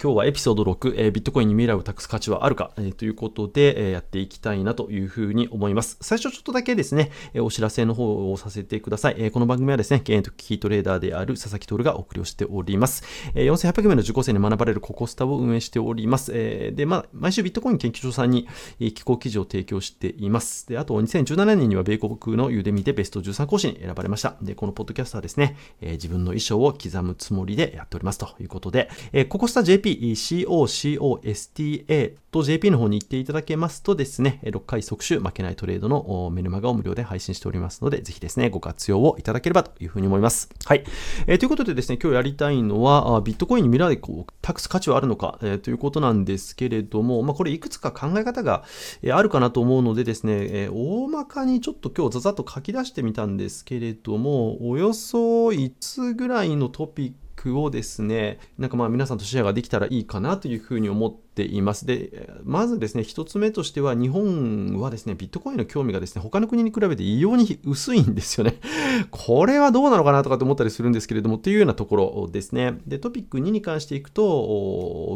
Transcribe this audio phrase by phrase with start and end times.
[0.00, 5.98] 今日はエピソード6、えー、ビットコインに未来を託す価値はあるか、えー、ということで、えー、やっていきたいなというふうに思います。
[6.00, 9.16] 最初ちょっとだけですね、えー、お知らせの方をさせてください。
[9.18, 13.02] えー、この番組はですね、現役キートレーダーである佐々木徹がお送りをしております。
[13.34, 16.30] えー、4800名の受講生に学ばれるココスタを運営しております。
[16.32, 18.46] えー、で、まあ、毎週ビットコイン研究所さんに、
[18.78, 20.68] えー、寄稿記事を提供しています。
[20.68, 24.36] で、あと2017年には米国のユーデミでベスト13講師に選ばれました。
[24.42, 40.50] で、このポッドキャストはですね、えー、自分の衣装を刻むつもりでやっておりますということで、えー、ココスタ JP、CO COSTA と JP の方に行っていただけますとですね、6回即週負けないトレードのメルマガを無料で配信しておりますので、ぜひですね、ご活用をいただければというふうに思います。
[40.64, 40.84] はい。
[41.26, 48.64] えー、ということでですね、今日やりたいのは、ビットコインに未来でこう託す価値はあるのか、えー、ということなんですけれども、まあ、これいくつか考え方が、
[49.02, 61.86] えあるかなと思うのでですね、えー、大まかにちょっと今日ざざっと書き出してみたんですけれども、およそ5つぐらいのトピッククをですね、なんかまあ皆さんとシェアができたらいいかなというふうに思ってています。
[61.86, 68.56] で、まずですね、一つ目としては、日本はですね、ビットコインの興味がですね、他の国に比べて異様に薄いんですよね。
[69.10, 72.78] これはどうなのかなとかって思ったりするんですけれども、っていうようなところですね。
[72.86, 74.22] で、トピック2に関していくと、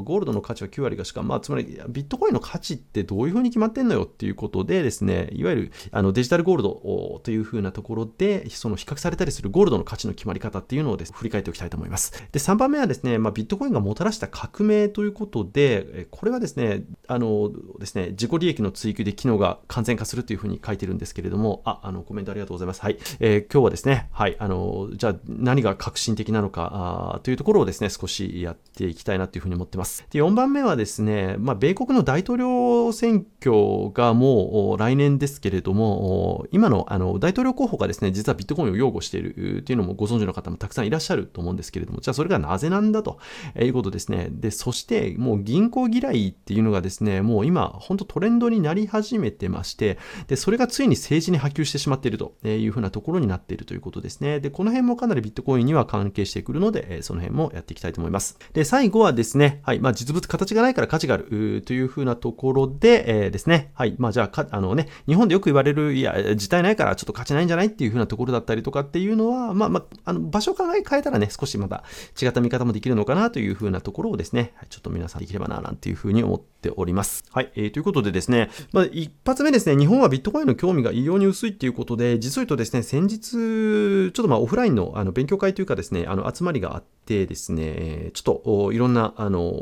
[0.05, 12.13] ゴールドの価値は9割がしか、まあ、つまり、ビットコインの価値ってどういうふうに決まってんのよっていうことでですね、いわゆるあのデジタルゴールドというふうなところで、その比較されたりするゴールドの価値の決まり方っていうのをです、ね、振り返っておきたいと思います。
[12.33, 22.83] で、3番目はですね、まあ、ビットコインがもたらした革命ということで、これはですね、あのですね、自己利益の追求で機能が完全化するというふうに書いてるんですけれども、あ、あの、コメントありがとうございます。
[22.83, 22.99] はい。
[23.19, 30.07] えー、今日はですね、はい、あの、じゃあ何が革新的なのかあというところをですね、少しやっていきたいなというふうに思ってます。
[30.11, 43.19] で、4番目はですね、まあ、米国の大統領選挙がもう来年ですけれども、今のあの大統領候補がですね、実はビットコインを擁護しているというのもご存知の方もたくさんいらっしゃると思うんですけれども、じゃあそれがなぜなんだと
[43.59, 44.29] いうことですね。
[44.31, 54.41] で、そしてもう銀行議嫌いっていうのがですね、もう今、本当トレンドになり始めてまして、で、それがついに政治に波及してしまっているというふうなところになっているということですね。
[54.41, 58.39] で、この辺もかなりビットコインには関係してくるので、その辺もやっていきたいと思います。
[58.53, 71.85] で、最後はですね、はい、まあ、実物形がないから価値があるというふうなところで、えー、ですね、はい、まあ、じゃあか、あのね、日本でよく言われる、いや、自体ないからちょっと価値ないんじゃないっていうふうなところだったりとかっていうのは、まあ、まあ、あの場所考え変えたらね、少しまた
[72.21, 77.25] 違った見方もできるのかなというふうなところをですね、ちょっと皆さんできればな、なんていういうふうに思っております。
[77.31, 89.53] はい、えー、ということでですね、まあ、一発目ですね、日本はビットコインの興味が異様に薄いっていうことで、実を言うとですね、先日、ちょっとまあオフラインのあの勉強会というかですね、あの集まりがあってですね、ちょっといろんな、あの、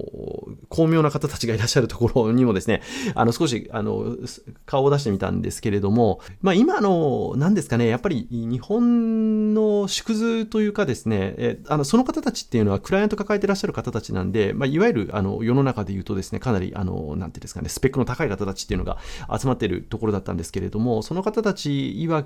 [0.69, 2.83] 巧妙な方たちがいらっしゃるところにもですね、
[3.15, 4.16] あの少しあの
[4.66, 18.99] 顔を出してみたんですけれども、まあ今の、何ですかね、やっぱり日本の縮図というかですね、えあのその方たちっていうのはクライアント抱えてらっしゃる方たちなんで、まあ、いわゆるあの世の中で言うとですね、かなり、あの、なんてですかね、スペックの高い方たちっていうのが
[19.39, 22.25] 集まっているところだったんですけれども、その方たちが、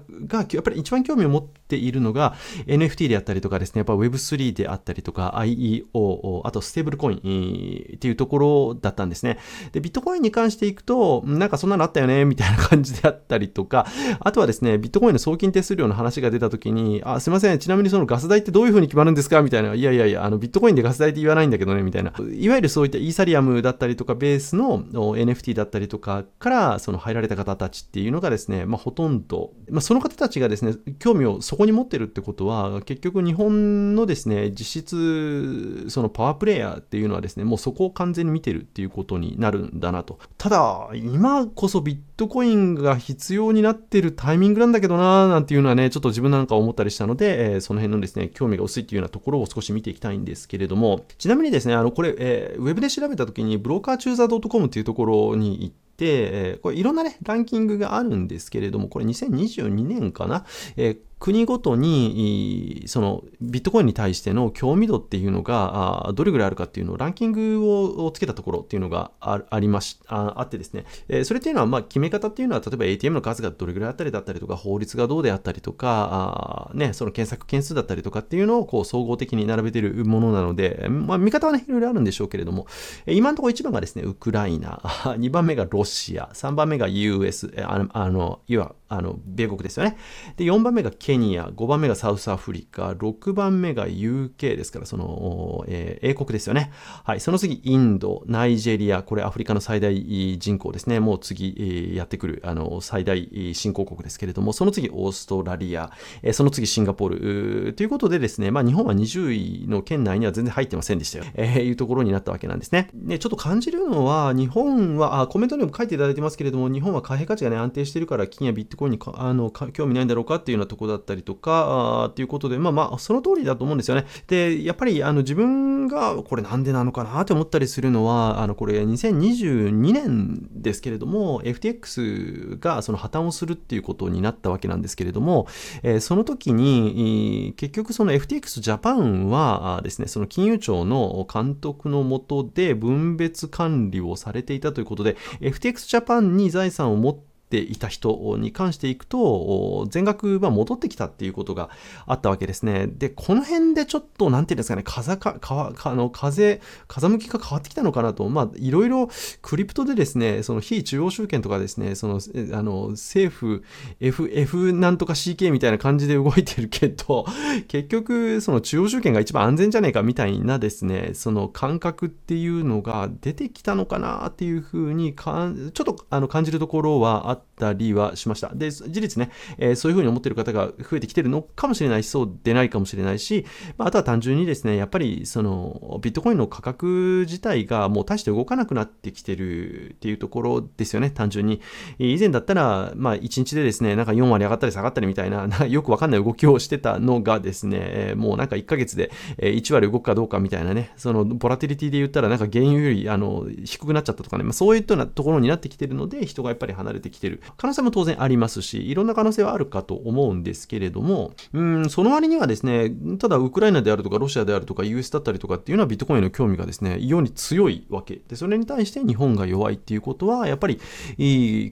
[0.52, 2.34] やっぱり一番興味を持っているのが
[2.66, 9.38] NFT であったりとかですね、やっぱ Web3 であったりとか IEO、あとステーブルコインっていうところだったんですね。
[9.72, 13.86] で、ビットコインに関していくと、なんかそんなのあったよね、みたいな感じであったりとか、
[14.20, 19.42] あとはですね、ビットコインの送金手数料の話が出たときに、あ、すいません、ちなみにそのガス代ってどういうふうに決まるんですか？
[19.42, 22.12] みたいな、いやいやいや、あのビットコインでガス代って言わないんだけどね、みたいな。
[22.18, 40.18] いわゆるそういったイーサリアムだったりとか、ベースの NFT だったりとかから、その入られた方たちっていうのがですね、まあ、ほとんど、まあ、その方たちがですね、興味をそこに持ってるってことは、結局日本のですね、実質、そのパワープレイヤーっていうのはですね、もうそこを完全に見てるっていうことになるんだなと。
[40.38, 60.44] ただ、今こそビットコインが必要になってるタイミングなんだけどななんていうのはね、ちょっと自分なんか思ったりしたので、えー、その辺のですね、興味が薄いっていうようなところを少し見ていきたいんですけれども、ちなみにですね、あの、これ、えー、ウェブで調べたときに、ブローカーチューザー .com っていうところに行って、で、これいろんなね、ランキングがあるんですけれども、これ2022年かな、
[60.76, 67.64] えー国ごとにそのビットコインに対しての興味度っていうのがどれぐらいあるかっていうのをランキング
[68.04, 82.66] をつけたところっていうのがありましあってですね、えそれっていうのはまあ決め方っていうのは例えば ATM の数がどれぐらいあったりだったりとか法律がどうであったりとかね、その検索件数だったりとかっていうのをこう総合的に並べてるものなので、まあ、見方はねいろいろあるんでしょうけれども
[83.06, 84.82] 今のところ1番がですねウクライナ。
[85.16, 86.28] 2番目がロシア。
[86.34, 89.96] 3番目が US あのあのいわあの米国ですよね。
[90.36, 96.72] で4番目がケケニア、5番目がサウスアフリカ、6番目が UK ですから、その、えー、英国ですよね。
[97.04, 97.20] はい。
[97.20, 99.94] その次、インド、ナイジェリア、これアフリカの最大
[100.38, 100.98] 人口ですね。
[100.98, 111.24] もう次、えー、やってくる、あの、最大新興国ですけれども、その次、オーストラリア、えー、その次、シンガポール、ということでですね、まあ、日本は20位の県内には全然入ってませんでしたよ。
[111.34, 112.90] えー、いうところになったわけなんですね。
[112.92, 124.06] で、ちょっと感じるのは、日本は、あ、コメントにも書いていただいてますけれども、日本は貨幣価値がね、安定してるから、金やビットコインにあの興味ないんだろうかっていうようなところだったりとか、っていうことで、まあまあ、その通りだと思うんですよね。
[124.26, 135.46] で、やっぱり、あの、自分が、これなんでなのかなって思ったりするのは、あの、これ、2022年ですけれども、FTX がその破綻をするっていうことになったわけなんですけれども、
[135.82, 151.70] えー、その時に、結局その FTX ジャパンはですね、その金融庁の監督のもとで分別管理をされていたということで、FTX ジャパンに財産を持ってていた人に関していくと、全額は戻ってきたっていうことが
[152.06, 152.88] あったわけですね。
[152.88, 159.08] で、この辺でちょっと、なんていうんですかね、風か、か、あの、風、風向きが変わってきたのかなと、まあ、いろいろ
[159.42, 162.20] クリプトでですね、その非中央集権とかですね、その、
[162.52, 163.62] あの、政府、
[164.00, 167.24] F、F なんとか CK みたいな感じで動いてるけど、
[167.68, 178.54] 結局、その中央集権が一番安全じゃねえかみたいなですね、その感覚っていうのが出てきたのかなっていうふうにかん、ちょっとあの感じるところはあったりはしました。
[178.54, 183.46] で、事実ね、えー、そういうふうに思ってる方が増えてきてるのかもしれないし、そうでないかもしれないし、
[183.78, 191.60] まあ、あとは単純にですね、やっぱりそのビットコインの価格自体がもう大して動かなくなってきてるっていうところですよね、単純に。
[191.98, 220.80] 以前だったら、まあ、1日でですね、なんか4割上がったり下がったりみたいな、な よくわかんない動きをしてたのがですね、もうなんか1ヶ月で1割動くかどうかみたいなね、そのボラティリティで言ったらなんか原油よりあの低くなっちゃったとかね、まあ、そういったようなところになってきてるので、人がやっぱり離れてきてる可能性も当然ありますし、いろんな可能性はあるかと思うんですけれども、うん、その割にはですね、ただウクライナであるとかロシアであるとか US だったりとかっていうのはビットコインの興味がですね、異様に強いわけで、それに対して日本が弱いっていうことは、やっぱり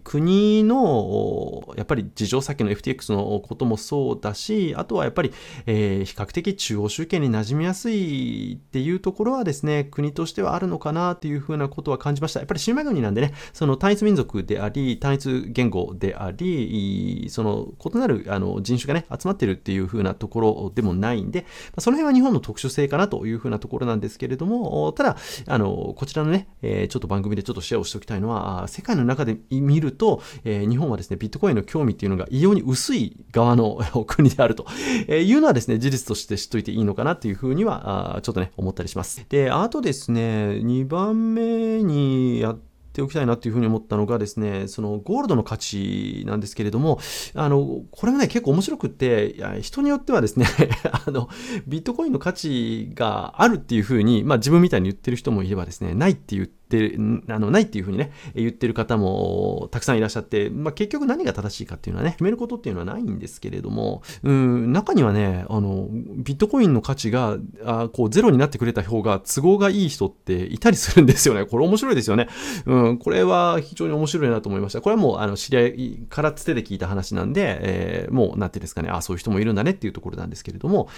[0.05, 5.33] 国の、やっぱり事情先の FTX のこともそうだし、あとはやっぱり、
[5.67, 12.41] えー、比較的中央集権に馴染みやすいっていうところはですね、国としてはあるのかなっていうふうなことは感じました。
[12.41, 21.47] やっぱりシューマグニなんでね、その単一民族であり、単一言語であり、その異なるあの人種がね、集まってるっていう風なところでもないんで、
[21.79, 25.17] その辺は日本の特殊性かなという風なところなんですけれども、ただ、
[25.47, 34.67] あの、こちらのね、えちょっと番組でちょっとシェアをしておきたいのは、世界の中で見ると、え日本はですね、ビットコインの興味っていうのが異様に薄い側の 国であると
[35.09, 39.25] いうのはですね、事実として知っといていいのかなっていう風には、ちょっとね、思ったりします。
[39.29, 47.01] で、あとですね、2番目にやってておきたいなというふうに思ったのがですね、そのゴールドの価値なんですけれども、
[47.35, 50.47] あの、これもね、結構面白くって、人によってはですね
[51.07, 51.29] あの、
[51.67, 71.45] ビットコインの価値があるっていうふうに、まあ自分みたいに言ってる人もいればですね、ないって言ってってあのないっていうふうにね、言ってる方もたくさんいらっしゃって、まあ、結局何が正しいかっていうのはね、決めることっていうのはないんですけれども、うん、中にはね、あの、ビットコインの価値が、あこう、ゼロになってくれた方が都合がいい人っていたりするんですよね。
[71.45, 72.29] これ面白いですよね。
[72.67, 74.81] うん、これは非常に面白いなと思いました。
[74.81, 80.89] これはもう、あの、知り合いからつてで聞いた話なんで、えー、もう、なんていうんですかね、あそういう人もいるんだねっていうところなんですけれども、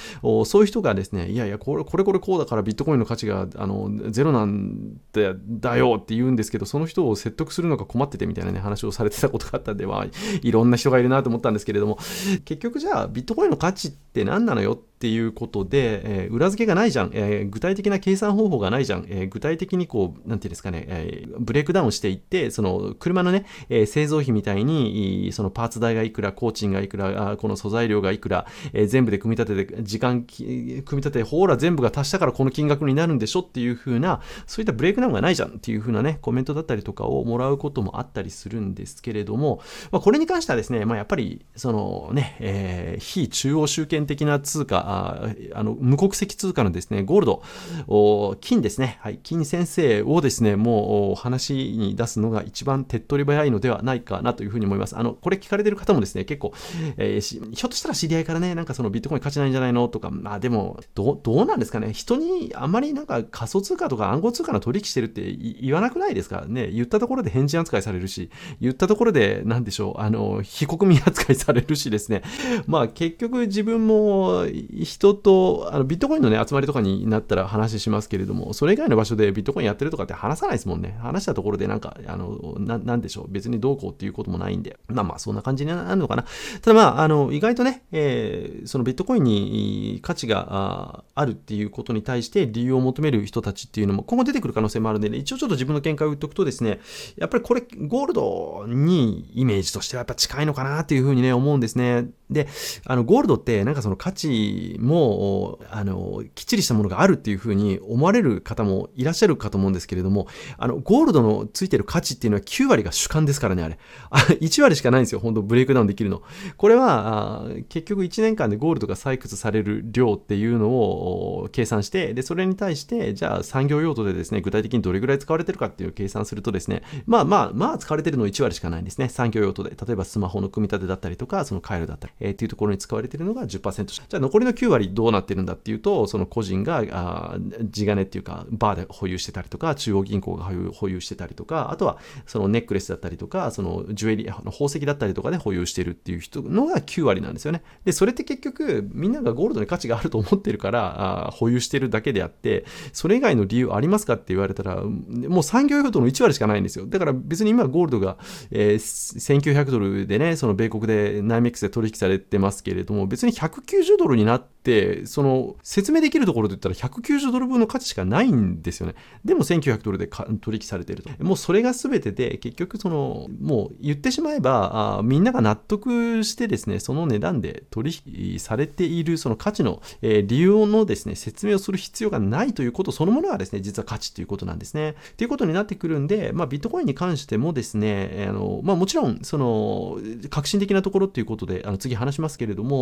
[0.44, 10.06] そういう人がですね、いやいや、これ、これこれこうだからビットコインの価値が、あの、ゼロなんて、だよって言うんですけど、その人を説得するのが困っててみたいなね、話をされてたことがあったんで、まあ、
[10.42, 11.98] いろんな人がいるなと思ったんですけれども、
[12.44, 33.40] 結局じゃあ、ビットコインの価値ってって何なのよっていうことで、えー、裏付けがないじゃん、えー、具体的な計算方法がないじゃん、えー、具体的にこう、なんていうんですかね、えブレイクダウンしていって、その車のね、え製造費みたいに、そのパーツ代がいくら、工賃がいくら、あこの素材料がいくら、え全部で組み立てて、時間、組み立てて、ほら全部が足したからこの金額になるんでしょ？
[33.40, 54.96] っていう風な、そういったブレイクダウンがないじゃんっていう風なね、コメントだったりとかをもらうこともあったりするんですけれども、まあ、これに関してはですね、まあ、やっぱり、そのね、え、非中央集権的な通貨、あの無国籍通貨のですね、ゴールド、金ですね、はい、金先生をですね、もう話に出すのが一番手っ取り早いのではないかなというふうに思います。
[54.96, 56.52] あの、これ聞かれてる方もですね、結構、
[56.96, 66.44] えー、ひょっとしたら知り合いからね、なんかそのビットコイン価値ないんじゃないのとか、まあでも、どうなんですかね、人にあんまりなんか仮想通貨とか暗号通貨の取引してるって言わなくないですか？
[66.46, 68.30] ね、言ったところで変人扱いされるし、
[68.60, 72.22] 言ったところで、なんでしょう、あの、非国民扱いされるしですね、
[72.66, 74.46] まあ結局自分もも
[74.82, 80.96] 人とあのビットコインのね、集まりとかになったら話しますけれども、それ以外の場所でビットコインやってるとかって話さないですもんね。
[81.00, 86.24] 話したところでなんか、あの、ななんでしょう、別にどうこうっていうこともないんで、まあまあそんな感じになるのかな。
[86.62, 96.80] ただまあ、あの、意外とね、えー、そのビットコインに価値があるっていうことに対して理由を求める人たちっていうのも今後出てくる可能性もあるんでね、一応ちょっと自分の見解を言っとくとですね、
[97.16, 102.08] やっぱりこれ、ゴールドにイメージとしてはやっぱ近いのかなっていうふうにね、思うんですね。
[102.30, 102.48] で、
[102.86, 110.26] あの、ゴールドってなんかその価値も、あの、きっちりしたものがあるっていうふうに思われる方もいらっしゃるかと思うんですけれども、
[110.56, 113.78] あの、ゴールドのついてる価値っていうのは9割が主観ですからね、あれ。
[114.40, 116.22] 1割しかないんですよ、本当ブレイクダウンできるの。
[116.56, 129.10] これは、結局1年間でゴールドが採掘される量っていうのを計算して、で、それに対して、じゃあ産業用途でですね、具体的にどれぐらい使われてるかっていう計算するとですね、まあまあ、まあ使われてるの1割しかないんですね。
[129.10, 129.70] 産業用途で。
[129.70, 133.73] 例えばスマホの組み立てだったりとか、その回路だったり、えー、っていうところに使われてるのが10%。
[134.08, 137.36] じゃあ残りの9割どうなってるんだっていうと、その個人があ
[137.70, 147.62] 地金っていうか、バーで保有してたりとか、中央銀行が保有してたりとか、あとはそのネックレスだったりとか、そのジュエリー、宝石だったりとかで保有してるっていう人のが9割なんですよね。
[147.84, 156.86] で、それって結局、みんながゴールドに価値があると思ってるから、あ保有してるだけであって、それ以外の理由ありますかって言われたら、もう産業用途の1割しかないんですよ。
[156.86, 158.18] だから別に今ゴールドが、
[158.50, 163.32] えー、1900ドルでね、その米国でナイメックスで取引されてますけれども、別に
[163.64, 168.94] 190ドルになって、その説明できるところで言ったら190ドル分の価値しかないんですよね。
[169.24, 170.08] でも1900ドルで
[170.40, 171.10] 取引されてると。
[171.22, 184.94] もうそれが全てで、結局その、もう言ってしまえば、あみんなが納得してですね、その値段で取引されているその価値の、えー、理由のですね、説明をする必要がないということそのものがですね、実は価値ということなんですね。
[185.16, 189.98] ということになってくるんで、まあ、ビットコインに関してもですね、あのまあ、もちろん、その、
[190.30, 192.74] 革新的なところっていうことで、あの次話しますけれども、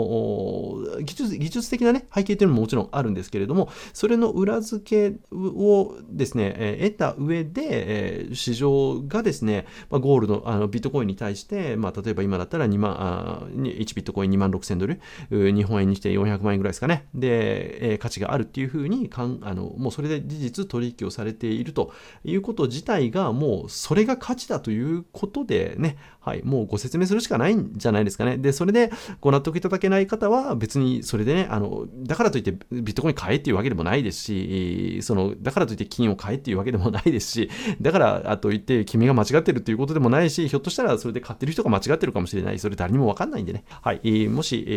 [1.03, 15.01] 技術技術的な、ね、背景というのももちろんあるんですけれども、それの裏付けをですね、え得た上で、え市場がですね、まあ、ゴールド、あのビットコインに対して、まあ、例えば今だったら2万、あ1ビットコイン2万6000ドル、
[15.31, 21.93] 日本円にして400万円ぐらいですかね、で、え価値があるっていうふうにかんあの、もうそれで事実取引をされていると
[22.25, 28.37] いうこと自体が、もうそれが価値だということでね、はい、もうご説明するしかないんじゃないですかね。
[28.39, 42.59] で、それでご納得いただけない方は、別にそれでね、あの、だからといってビットコイン買えっていうわけでもないですし、その、だからといって金を買えっていうわけでもないですし、だからといって君が間違ってるっていうことでもないし、ひょっとしたらそれで買ってる人が間違ってるかもしれない。
[42.59, 43.65] それ誰にもわかんないんでね。
[43.83, 44.73] はい、えー、もし、え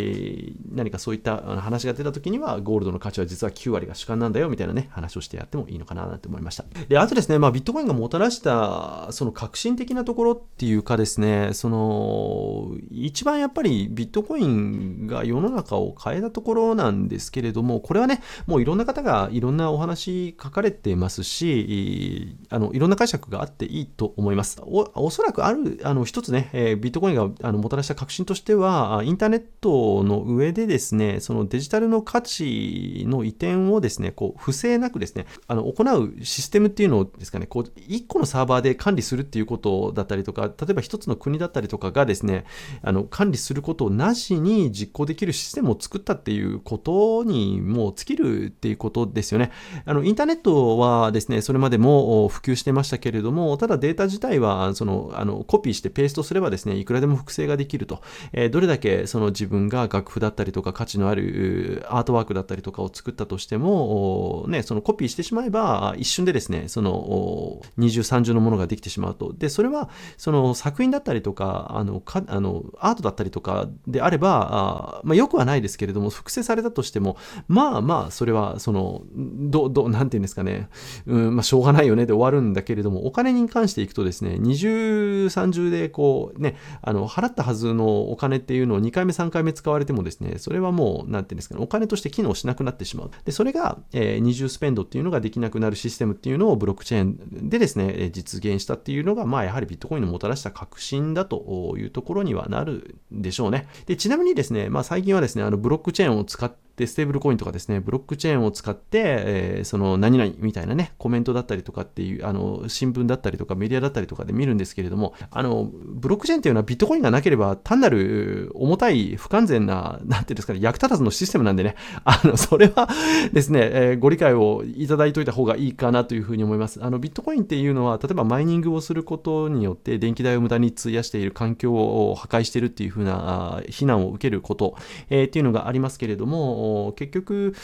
[0.52, 6.66] ー、何かそういった話が出た時には、ゴールドの価値は実は9割が主観なんだよ、みたいなね、話をしてやってもいいのかななんて思いました。
[6.88, 24.62] で、あとですね、まあ、ビットコインがもたらした、その革新的なところっていうかですね、その、一番やっぱりビットコインが世の中を変えたところなんですけれども、これはね、もういろんな方がいろんなお話書かれてますし、あのいろんな解釈があっていいと思います。
[24.62, 42.46] おおそらくある、あの一つね、えー、ビットコインがあのもたらした革新としては、インターネットの上でですね、そのデジタルの価値の移転をですね、こう不正なくですね、あの行うシステムっていうのをですかね、こう1個のサーバーで管理するっていうことだったりとか、例えば1つの国だったりとかがですね、
[42.82, 49.52] あの管理することなしに実行できるシステムを作ったっていうことにもう尽きるっていうことですよね。
[49.86, 58.02] あのインターネットはですね、それまでも普及してましたけれども、ただデータ自体はそのあのコピーしてペーストすればですね、いくらでも複製ができると。
[58.34, 69.34] えー、どれだけその自分が楽譜だったりとか価値のあるアートワークだったりとかを作ったとしても、ね、そのコピーしてしまえば一瞬でですね、その二重三重のものができてしまうと。
[69.34, 80.70] で、それはその作品だったりとか、あのかあのアートだったりとかであれば、あまあ、よくはないですけれども、複製されたとしても、まあまあ、それはその、ど、ど、なんていうんですかね、
[81.06, 93.12] うん、まあ、しょうがないよねで終わるんだけれども、お金に関していくとですね、二重三重でこうね、あの、払ったはずのお金っていうのを2回目3回目使われてもですね、それはもう、なんていうんですかね、お金として機能しなくなってしまう。
[93.24, 103.68] で、それが、えー、二重スペンドっていうのができなくなるシステムっていうのをブロックチェーンでですね、実現したっていうのが、まあ、やはりビットコインのもたらした革新だというところにはなるでしょうね。
[103.86, 122.90] で、ちなみにですね、まあ、最近はですね、あの、ブロックチェーンを使ってで、ステーブルコインとかですね、ブロックチェーンを使って、えー、その何々みたいなね、コメントだったりとかっていう、あの、新聞だったりとかメディアだったりとかで見るんですけれども、あの、ブロックチェーンっていうのはビットコインがなければ単なる重たい不完全な、なんていうんですかね、役立たずのシステムなんでね、あの、それは
[123.32, 126.84] ですね、えー、ご理解をいただいといた方がいいかなというふうに思います。
[126.84, 134.76] あの、ビットコインっていうのは、例えばマイニングをすることによって電気代を無駄に費やしている環境を破壊しているっていうふうな非難を受けること、
[135.10, 136.65] えー、っていうのがありますけれども、
[136.96, 137.56] 結局、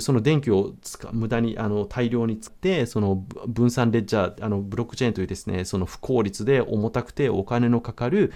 [0.00, 8.32] その電気を使無駄にあの大量に使って、その分散レッジャー、あのブロックチェーンというですね、その不効率で重たくてお金のかかる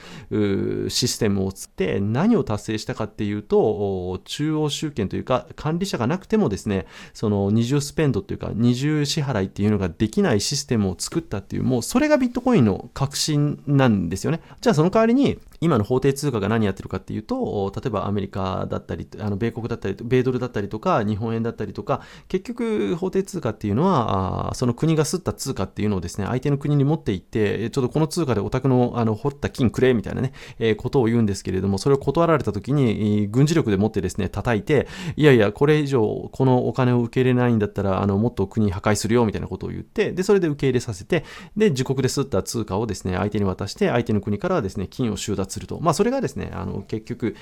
[0.89, 14.41] システムを使って何を達成したかっていうと、中央集権というか管理者がなくてもですね、その二重スペンドというか二重支払いっていうのができないシステムを作ったっていう、もうそれがビットコインの革新なんですよね。
[14.61, 41.25] じゃあその代わりに、今の法定通貨が何やってるかっていうと、例えばアメリカだったり、あの米国だったり、米ドルだったりとか、日本円だったりとか、結局法定通貨っていうのは、その国が吸った通貨っていうのをですね、相手の国に持っていって、ちょっとこの通貨でお宅のあの掘った金くれみたいなね、えー、ことを言うんですけれども、それを断られた時に、軍事力でもってですね、叩いて、いやいや、これ以上このお金を受け入れないんだったら、あのもっと国破壊するよみたいなことを言って、で、それで受け入れさせて、
[41.57, 45.81] で、自国で吸った通貨をですね、相手に渡して、相手の国からはですね、金を収奪すると。
[45.81, 47.37] まあ、それがですね、あの結局、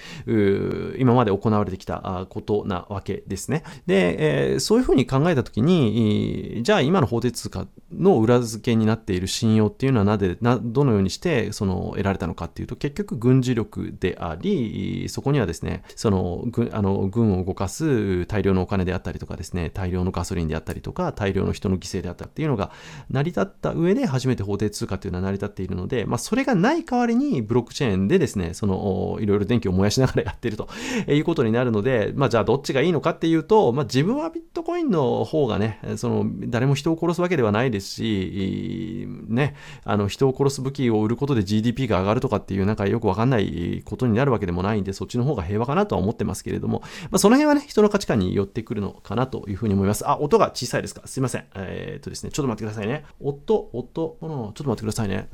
[0.98, 3.62] 今まで行われてきたことなわけですね。
[3.86, 22.70] で、えー、そういうふうに考えたときに、じゃあ今の法定通貨の裏付けになっている信用っていうのはなぜ、などのようにしてその得られたのかっていうと、結局軍事力であり、そこにはですね、その軍あの軍を動かす大量のお金であったりとかですね、大量のガソリンであったりとか、大量の人の犠牲であったりっていうのが
[23.10, 30.68] 成り立った上で初めて法定通貨っていうのは成り立っているので、まあ、それがない代わりにブロックチェーンでですね、そのいろいろ電気を燃やしながらやってると
[31.10, 50.08] いうことになるので、まあ、じゃあどっちがいいのかっていうと、まあ、自分はビットコインの方がね、その誰も人を殺すわけではないですし、ね、あの人を殺す武器を売ることで GDP が上がるとかっていうなんかよくわかんないことになるわけでもないんで、そっちの方が平和かなとは思ってますけれども、まあ、その辺はね、人の価値観に寄ってくるのかなというふうに思います。
[50.08, 51.02] あ、音が小さいですか？
[51.06, 51.44] すいません。
[51.54, 53.04] えー、っとですね、ちょっと待ってくださいね。
[53.20, 55.28] 音、音、ちょっと待ってくださいね。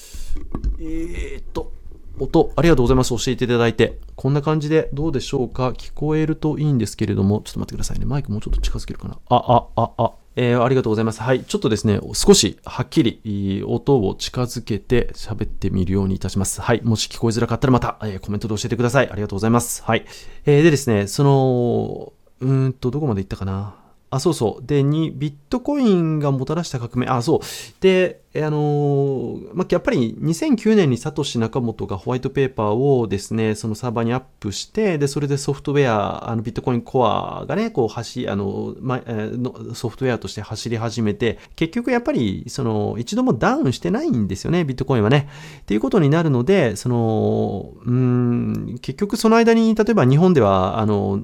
[0.79, 1.73] えー、っと、
[2.19, 3.11] 音、ありがとうございます。
[3.11, 3.99] 教えていただいて。
[4.15, 5.71] こんな感じでどうでしょうか？
[5.71, 8.07] 聞こえるといいんですけれども、ちょっと待ってくださいね。
[8.07, 9.19] マイクもうちょっと近づけるかな？
[9.29, 10.13] あ、あ、あ、あ。
[10.37, 11.23] えー、ありがとうございます。
[11.23, 11.45] はい。
[11.45, 16.61] ちょっとですね、少しはっきり音を近づけて喋ってみるようにいたします。
[16.61, 16.83] はい。
[16.83, 19.09] もし聞こえづらかったらまた、えー、コメントで教えてください。
[19.11, 19.85] ありがとうございます。
[19.85, 20.05] はい。
[20.45, 23.77] えー、でですね、その、うーんと、どこまで行ったかな？
[24.11, 24.67] あ、そうそう。
[24.67, 27.07] で、2、ビットコインがもたらした革命。
[27.07, 27.41] あ、そう。
[27.81, 45.29] で、えあのまあ、やっぱり2009年にサトシ・ナカモトがホワイトペーパーをですね、そのサーバーにアップして、で、それでソフトウェア、あのビットコインコアがね、こう走、あの、ま、のソフトウェアとして走り始めて、結局やっぱり、その、一度もダウンしてないんですよね、ビットコインはね。
[45.61, 51.23] っていうことになるので、その、うん、結局その間に、例えば日本では、あの、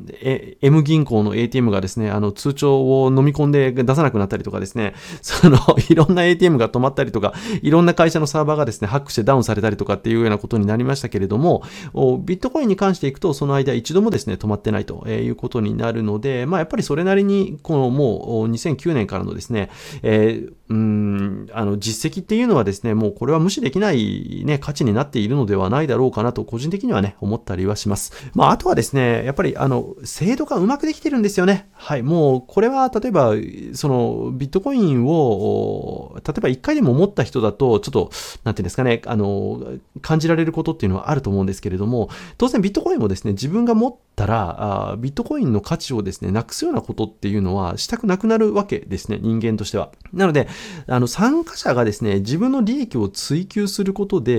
[0.62, 11.62] M 銀行の ATM がですね、あの、通帳を飲み込んで出さなくなったりとかですね、その、いろんな ATM が止まったったりとか、いろんな会社のサーバーがですね、ハックしてダウンされたりとかっていうようなことになりましたけれども、
[12.24, 19.70] ビットコインに関していくと、その間一度もですね、止まってないということになるので、まあやっぱりそれなりに、このもう2009年からのですね、
[20.02, 28.12] えー、うんあの実績っていうのはですね、もうこれは無視できない、ね、価値になっているのではないだろうかなと、個人的にはね、思ったりはします。
[28.34, 31.68] まあ、あとはですね、やっぱり、あの、制度がうまくできてるんですよね。
[31.72, 33.34] はい、もう、これは、例えば、
[33.74, 38.10] その、ビットコインを、例えば1回でも持った人だと、ちょっと、
[38.44, 39.60] なんていうんですかね、あの、
[40.02, 49.90] 感じられることっていうのはあると思うんですけれども、当然ビットコインをですね、自分が持ってたら、あビットコインの価値をですね、なくすようなことっていうのはしたくなくなるわけですね、人間としては。
[50.12, 50.46] なので、
[50.86, 54.32] あの参加者がですね、自分の利益を追求することで、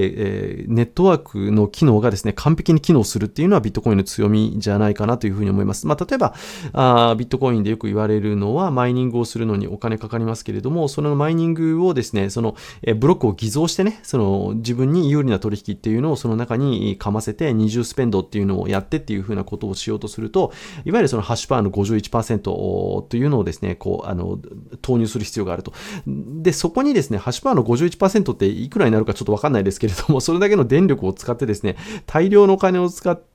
[0.62, 5.88] えー、ネットワークの機能がですね、完璧に機能するっていうのはビットコインの強みじゃないかなというふうに思います。
[5.88, 6.36] まあ、例えば
[6.74, 20.52] あ、ビットコインでよく言われるのは、マイニングをするのにお金かかりますけれども、そのマイニングをですね、その、えブロックを偽造してね、その自分に有利な取引っていうのをその中にかませて、二重スペンドっていうのをやってっていうふうなことをしようとすると、
[20.86, 24.40] いわゆるそのハッシュパーの51%というのをですね、こう、あの、
[24.82, 25.74] 投入する必要があると。
[26.08, 33.31] で、そこにですね、ハッシュパワーの51%っていくらになるかちょっとわかんないですけれども、それだけの電力を使ってですね、大量のお金を使って、って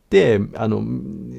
[0.55, 0.85] あの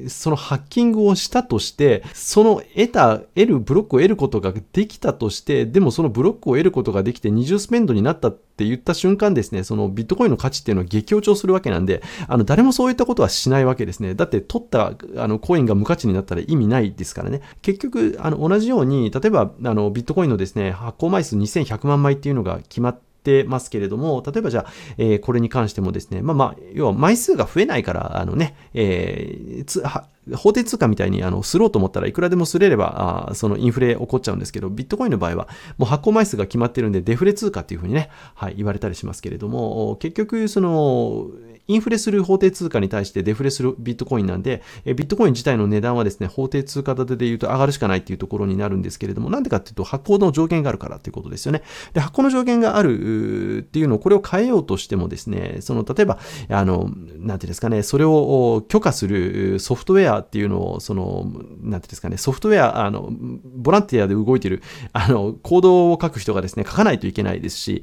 [0.08, 14.14] そのハッキングをしたとしてその得た得るブロックを得ることができたとしてでもそのブロックを得ることができて二重スペンドになったって言った瞬間ですねそのビットコインの価値っていうのは激落ちをするわけなんであの誰もそういったことはしないわけですね。
[14.14, 17.40] だって取ったあのコインが無価値になったら意味ないですからね。
[17.62, 41.28] 結局あの同じように例えばあのビットコインのですね発行枚数2100万枚っていうのが決まっててますけれども、例えばじゃあ、えー、これに関してもですね、まあまあ、要は枚数が増えないから、あのね、えー、法定通貨みたいにあのすろうと思ったらいくらでもすれればあそのインフレ起こっちゃうんですけど、ビットコインの場合はもう発行枚数が決まってるんでデフレ通貨っていうふうにね、はい、言われたりしますけれども、結局その
[41.68, 51.62] インフレする法定通貨に対してデフレするビットコインなんで、えビットコイン自体の値段はですね、法定通貨建てで言うと上がるしかないっていうところになるんですけれども、なんでかっていうと発行の上限があるからっていうことですよね。
[51.92, 63.10] で、発行の上限があるっていうのを、これを変えようとしてもですね、その、例えば、あの、なんていうんですかね、それを許可するソフトウェアっていうのを、その、なんていうんですかね、ソフトウェア、あの、
[63.56, 64.62] ボランティアで動いてる、
[64.94, 67.82] あの、コードを書く人がですね、書かないといけないですし、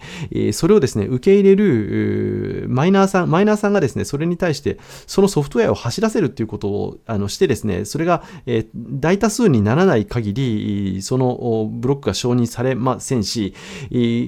[0.54, 13.54] それをですね、受け入れるマイナーさん、マイナーさんがですね、それに対して、そのソフトウェアを走らせるっていうことをあのしてですね、それが、え、大多数にならない限り、そのブロックが承認されませんし、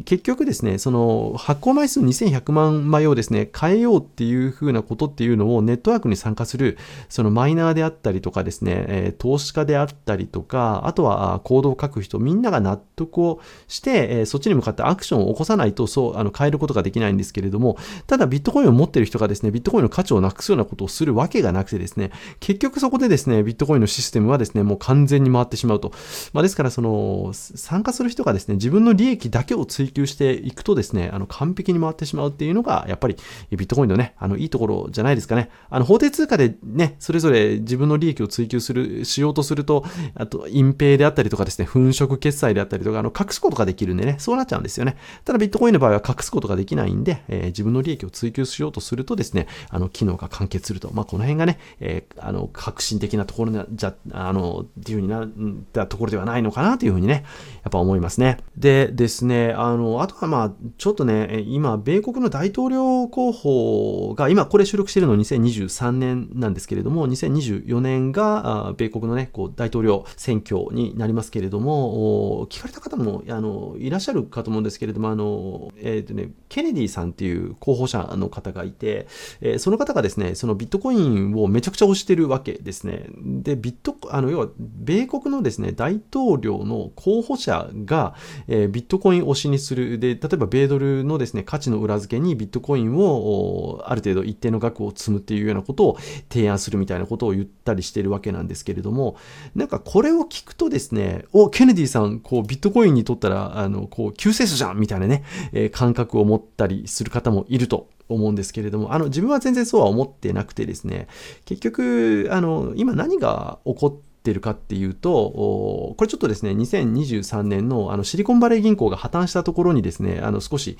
[0.06, 6.78] 結局ですね、その発行枚数2100万枚をですね、変えようっていうふうなことっていうのをネットワークに参加する、
[7.10, 25.92] そのマイナーであったりとかですね、え、投資家であったりとか、あとは行動を書く人、みんなが納得をして、え、そっちに向かってアクションを起こさないと、そう、あの変えることができないんですけれども、ただビットコインを持ってる人がですね、ですねビットコインの価値をなくすようなことをするわけがなくてですね、結局そこでですね、ビットコインのシステムはですね、もう完全に回ってしまうと。
[26.34, 33.18] まあ、ですから、その、参加する人がですね、自分の利益だけを追求していくとですね、あの、完璧に回ってしまうっていうのが、やっぱり
[33.52, 35.50] ビットコインのね、あの、いいところじゃないですかね。
[35.70, 44.98] あの、法定通貨でね、それぞれ自分の利益を追求する、しようとすると、あと、隠蔽であったりとかですね、粉飾決済であったりとか、あの、隠すことができるんでね、そうなっちゃうんですよね。
[45.26, 50.92] ただ、ビットコインの場合は隠すことができないんで、えー、自分の利益を追求しようとするとですね、ねあの、機能が完結すると。
[50.94, 57.26] まあ、この辺がね、えー、あの、革新的なところじゃ、あの、っていう風になったところではないのかなというふうにね、
[57.64, 58.38] やっぱ思いますね。
[58.58, 79.07] でですね、あの、あとはまあ、ちょっとね、今、米国の大統領候補が、今これ収録しているの2023年なんですけれども、2024年が、米国のね、こう、大統領選挙になりますけれども、聞かれた方も、あの、いらっしゃるかと思うんですけれども、あの、えっ、ー、とね、ケネディさんっていう候補者の方がいて、
[79.42, 83.08] えー、その方がですね、そのビットコインをめちゃくちゃ推してるわけですね。
[83.18, 88.16] で、ビット、あの、要は、米国のですね、大統領の候補者が、
[88.48, 90.00] えー、ビットコイン推しにする。
[90.00, 95.98] で、例えば、米ドルのですね、価値の裏付けにビットコインを、ある程度一定の額を積むっていうようなことを
[96.30, 99.18] 提案するみたいなことを言ったりしてるわけなんですけれども、
[99.56, 111.08] なんかこれを聞くとですね、お、ケネディさん、こう、ビットコインにとったら、あの、こう、救世主じゃんみたいなね、えー、感覚を持ったりする方もいると思うんですけれども、あの、自分は全然そうは思ってなくてですね、
[111.46, 120.78] 結局、あの、今何が起こってるかっていうと、これちょっとですね、2023年のあのシリコンバレー銀行が破綻したところにですね、あの少し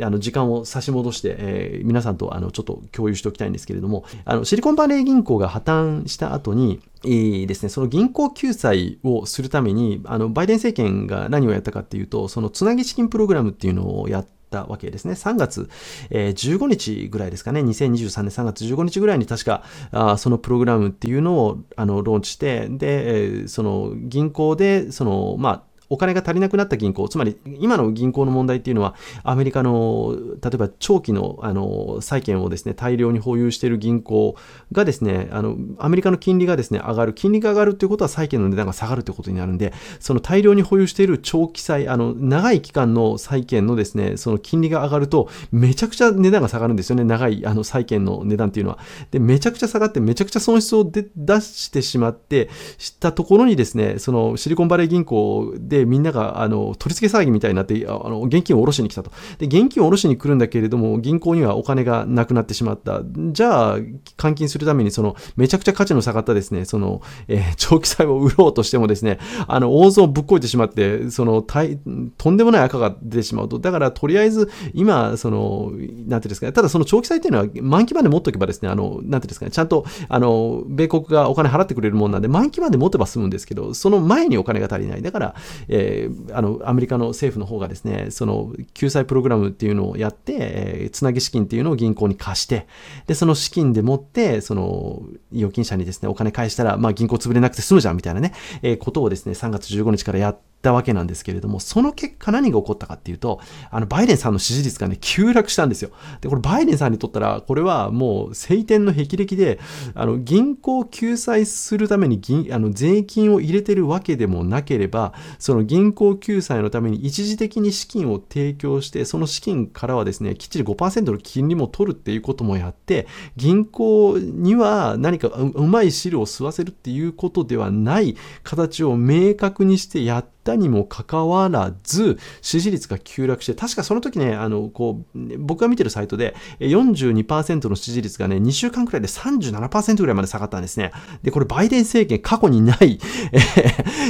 [0.00, 15.14] あの時間を差し戻して、えー、皆さんとあのちょっと共有しておきたいんですけれども、あのシリコンバレー銀行が破綻した後に、いいですね、その銀行救済をするために、あのバイデン政権が何をやったかっていうと、そのつなぎ資金プログラムっていうのをやって、たわけですね。
[15.14, 15.68] 3月、
[16.10, 17.60] えー、15日ぐらいですかね。
[17.60, 34.34] 2023年3月15日ぐらいに確か、あそのプログラムっていうのをあのローンチして、で、えー、その銀行で、その、まあ、お金が足りなくなった銀行、つまり今の銀行の問題っていうのは、アメリカの、例えば長期のあの債券をですね、大量に保有している銀行
[34.72, 37.12] がですね、あの、アメリカの金利がですね、上がる。
[37.12, 48.78] 金利が上がるっていうことは債券の値段が下がるということになるんで、その大量に保有している長期債、あの、長い期間の債券のですね、その金利が上がると、めちゃくちゃ値段が下がるんですよね、長いあの債券の値段っていうのは。
[49.10, 51.04] で、めちゃくちゃ下がって、めちゃくちゃ損失を出
[51.40, 59.10] してしまって、したところにですね、そのシリコンバレー銀行でみんながあの取り付け騒ぎみたいになってあの現金を下ろしに来たと。
[59.38, 63.02] で現金を下ろしに来るんだけれども銀行にはお金がなくなってしまった。
[63.32, 63.78] じゃあ
[64.16, 73.58] 換金するためにそのめちゃくちゃ価値の下がったですねその、えー、長期債を売ろうとしてもですねあの大損をぶっこいてしまってそのとんでもない赤が出てしまうと。
[73.58, 85.02] だからとりあえず今そのなんていうんですかねただその長期債っていうのは満期まで持っておけばですねあのなんていうんですかねちゃんとあの米国がお金払ってくれるもんなんで満期まで持てば済むんですけどその前にお金が足りない。
[85.02, 85.34] だから、
[85.74, 92.66] えー、あのアメリカの政府の方がですねその救済プログラムっていうのをやって、えー、つなぎ資金っていうのを銀行に貸して
[93.06, 95.02] でその資金でもってその
[95.34, 105.90] 預金者にですねお金返したら、まあ、銀行潰れなくて済むじゃんみたいなね、えー、ことをですね3月15日からやってたわけなんですけれども、その結果何が起こったかっていうと、あの、バイデンさんの支持率がね、急落したんですよ。
[106.20, 109.58] で、これバイデンさんにとったら、これはもう晴天の霹靂で、
[109.94, 140.92] あの、銀行救済するために銀、あの、税金を入れてるわけでもなければ、その銀行救済のために一時的に資金を提供して、その資金からはですね、きっちり5%の金利も取るっていうこともやって、銀行には何かうまい汁を吸わせるっていうことではない形を明確にしてやってったにもかかわらず、支持率が急落して、確かその時ね、あの、こう、僕が見てるサイトで、42%の支持率がね、2週間くらいで37%ぐらいまで下がったんですね。
[141.22, 142.98] で、これバイデン政権過去にない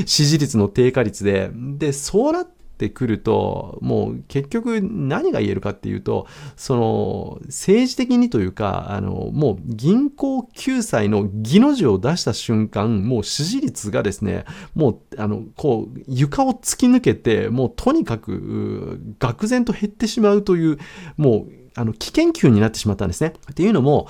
[0.07, 20.79] 支持率の低下率で、で、そうなってってくると、もう結局何が言えるかっていうと、その政治的にというか、あの、もう銀行救済の義の字を出した瞬間、もう支持率がですね、もう、あの、こう、床を突き抜けて、もうとにかく、愕然と減ってしまうという、
[21.17, 23.35] もう、あの、危険球になってしまったんですね。
[23.51, 24.09] っていうのも、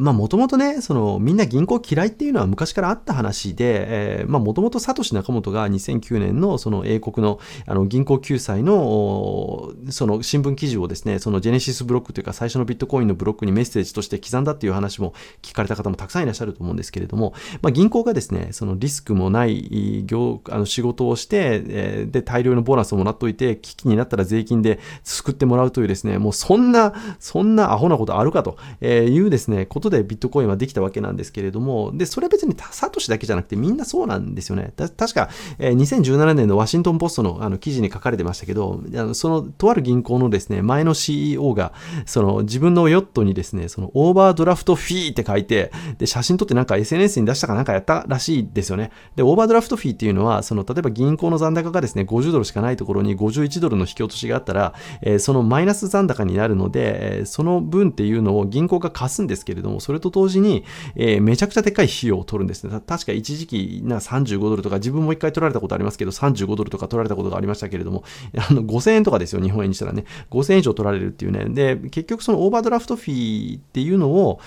[0.00, 34.72] まあ、もともとね、その、みんな銀行嫌いっていうのは昔からあった話で、えー、まあ、もともとサトシ仲本が2009年のその英国のあの銀行救済の、その新聞記事をですね、そのジェネシスブロックというか最初のビットコインのブロックにメッセージとして刻んだっていう話も聞かれた方もたくさんいらっしゃると思うんですけれども、まあ、銀行がですね、そのリスクもない業、あの仕事をして、えー、で、大量のボーナスをもらっといて、危機になったら税金で救ってもらうというですね、もうそんなな、そんなアホなことあるかというですね、ことでビットコインはできたわけなんですけれども、で、それは別にサトシだけじゃなくてみんなそうなんですよね。
[34.76, 38.80] 確か、2017年のワシントンポストのあの記事に書かれてましたけど、
[39.14, 41.72] そのとある銀行のですね、前の CEO が、
[42.04, 48.90] その自分のヨットにですね、そのオーバードラフトフィーって書いて、で、写真撮ってなんか SNS に出したかなんかやったらしいですよね。
[49.16, 62.80] で、オーバードラフトフィーっていうのは、その、例えば銀行の残高がですね、50ドルしかないところに51ドルの引き落としがあったら、えー、そのマイナス残高になるので、その分っていうのを銀行が貸すんですけれども、それと同時に、えー、めちゃくちゃでっかい費用を取るんですね。
[62.86, 68.04] 確か一時期な35ドルとか、自分も一回取られたことありますけど、35ドルとか取られたことがありましたけれども、
[68.36, 70.04] あの5000円とかですよ、日本円にしたらね。
[70.30, 71.44] 5000円以上取られるっていうね。
[71.46, 74.40] で、結局そのオーバードラフトフィーっていうのを、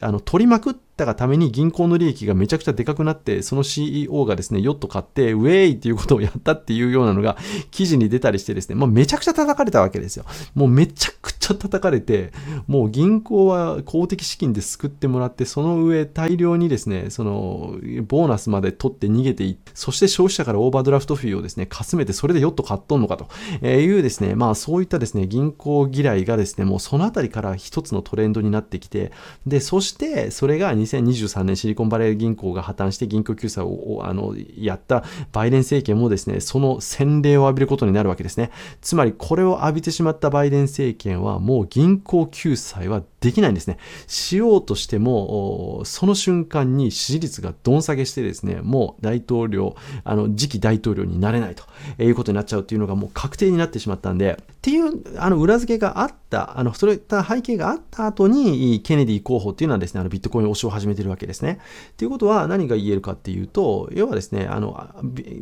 [0.00, 7.36] あの取りまくって、たがために銀行の利益がめちゃくちゃでかくなって、その CEO がですね、ヨット買って、ウェイっていうことをやったっていうようなのが
[7.70, 10.24] 記事に出たりしてですね、まあ、めちゃくちゃ叩かれたわけですよ。
[10.54, 12.32] もうめちゃくちゃ叩かれて、
[12.66, 17.76] もう銀行は公的資金で救ってもらって、その上大量にですね、その、
[18.06, 23.28] ボーナスまで取って逃げていって、そして消費者からオーバードラフトフィーをですね、かすめて、それでヨット買っとんのかと
[23.66, 29.12] いうですね、まあそういったですね、銀行嫌いがですね、もうそのあたりから一つのトレンドになってきて、
[29.46, 38.50] で、そしてそれが2023年シリコンバレー銀行が破綻して銀行救済をあのやったバイデン政権もですね、その洗礼を浴びることになるわけですね。
[38.80, 43.78] つまりこれを浴びてしまったバイデン政権はもう銀行救済はできないんですね。
[44.06, 51.64] しようとしても、その瞬間に支持率がどん下げしてですね、もう大統領、あの、次期大統領になれないと
[52.02, 61.58] いうことになっちゃうっていうのがもう確定になってしまったんで、っていう、あの、裏付けがあった、あの、そういった背景があった後に、ケネディ候補っていうのはですね、あの、ビットコイン推しを始めてるわけですね。
[61.92, 64.78] っていうことは何が言えるかっていうと、要はですね、あの、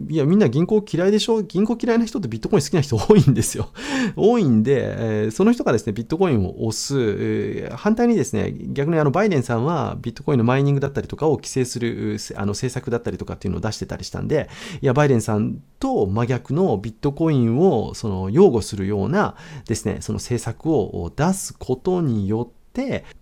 [0.09, 1.43] いや、みんな銀行嫌いでしょ？
[1.43, 3.69] 銀行嫌いな人ってビットコイン好きな人多いんですよ。
[4.17, 14.49] 多いんで、え、その人がですね、ビットコインを押す、反対にですね、逆にあのバイデンさんはビットコインのマイニングだったりとかを規制するあの政策だったりとかっていうのを出してたりしたんで、
[14.81, 19.35] いや、バイデンさんと真逆のビットコインをその擁護するような
[19.67, 20.82] ですね、その政策を
[21.15, 22.62] 出すことによって、、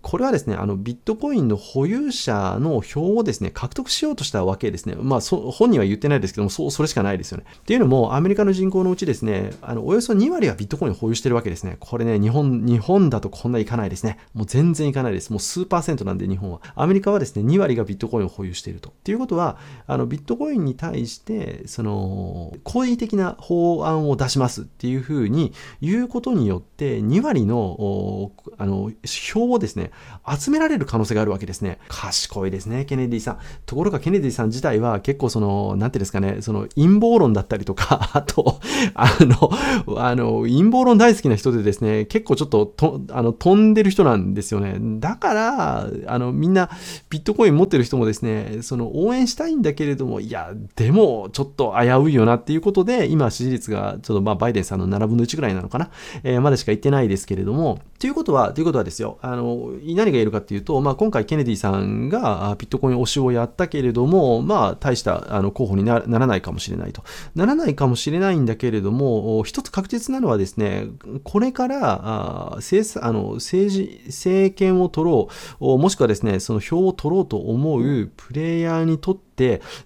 [0.01, 4.95] これはですね、あのビットコインの保有者の票をですね、獲得しようとしたわけですね。
[4.95, 7.45] まあ、本人は言ってないですけども、そう、それしかないですよね。
[7.57, 11.77] っていうのも、アメリカの人口のうちですね、あの、およそ2割はビットコインを保有してるわけですね。
[11.79, 14.17] これね、日本、日本だとこんないかないですね。
[14.33, 15.31] もう全然いかないです。
[15.31, 16.61] もう数パーセントなんで、日本は。
[16.75, 18.89] アメリカはですね、2割がビットコインを保有していると。
[18.89, 29.91] っていうことは、あの、ビットコインに対して、その、好意的な法案を出しますっていうふうに言うことによって、2割の、あの、票票をですね、
[30.39, 31.79] 集められる可能性があるわけですね。
[31.87, 33.39] 賢いですね、ケネディさん。
[33.65, 38.59] ところがケネディさん自体は結構その、なんてですかね、その陰謀論だったりとか、 あと、
[38.93, 39.51] あの、
[39.99, 44.77] あの、陰謀論大好きな人でですね、結構ちょっとと、あの、飛んでる人なんですよね。
[44.99, 46.69] だから、あの、みんな
[47.09, 55.89] ビットコイン持ってる人もですね、その応援したいんだけれども、いや、でもちょっと危ういよなっていうことで、今支持率がちょっとまあバイデンさんの7分の1ぐらいなのかな、
[56.23, 67.03] えー、まだしか言ってないですけれども、ということは、ということはですよ、あの、何が言えるかっていうと、まあ今回ケネディさんがビットコイン推しをやったけれども、まあ大したあの候補にならないかもしれないと。
[67.35, 70.87] ならないかもしれないんだけれども、一つ確実なのはですね、
[71.23, 79.30] これからあ政あの政治、政権を取ろう、もしくはですね、その票を取ろうと思うプレイヤーにとって、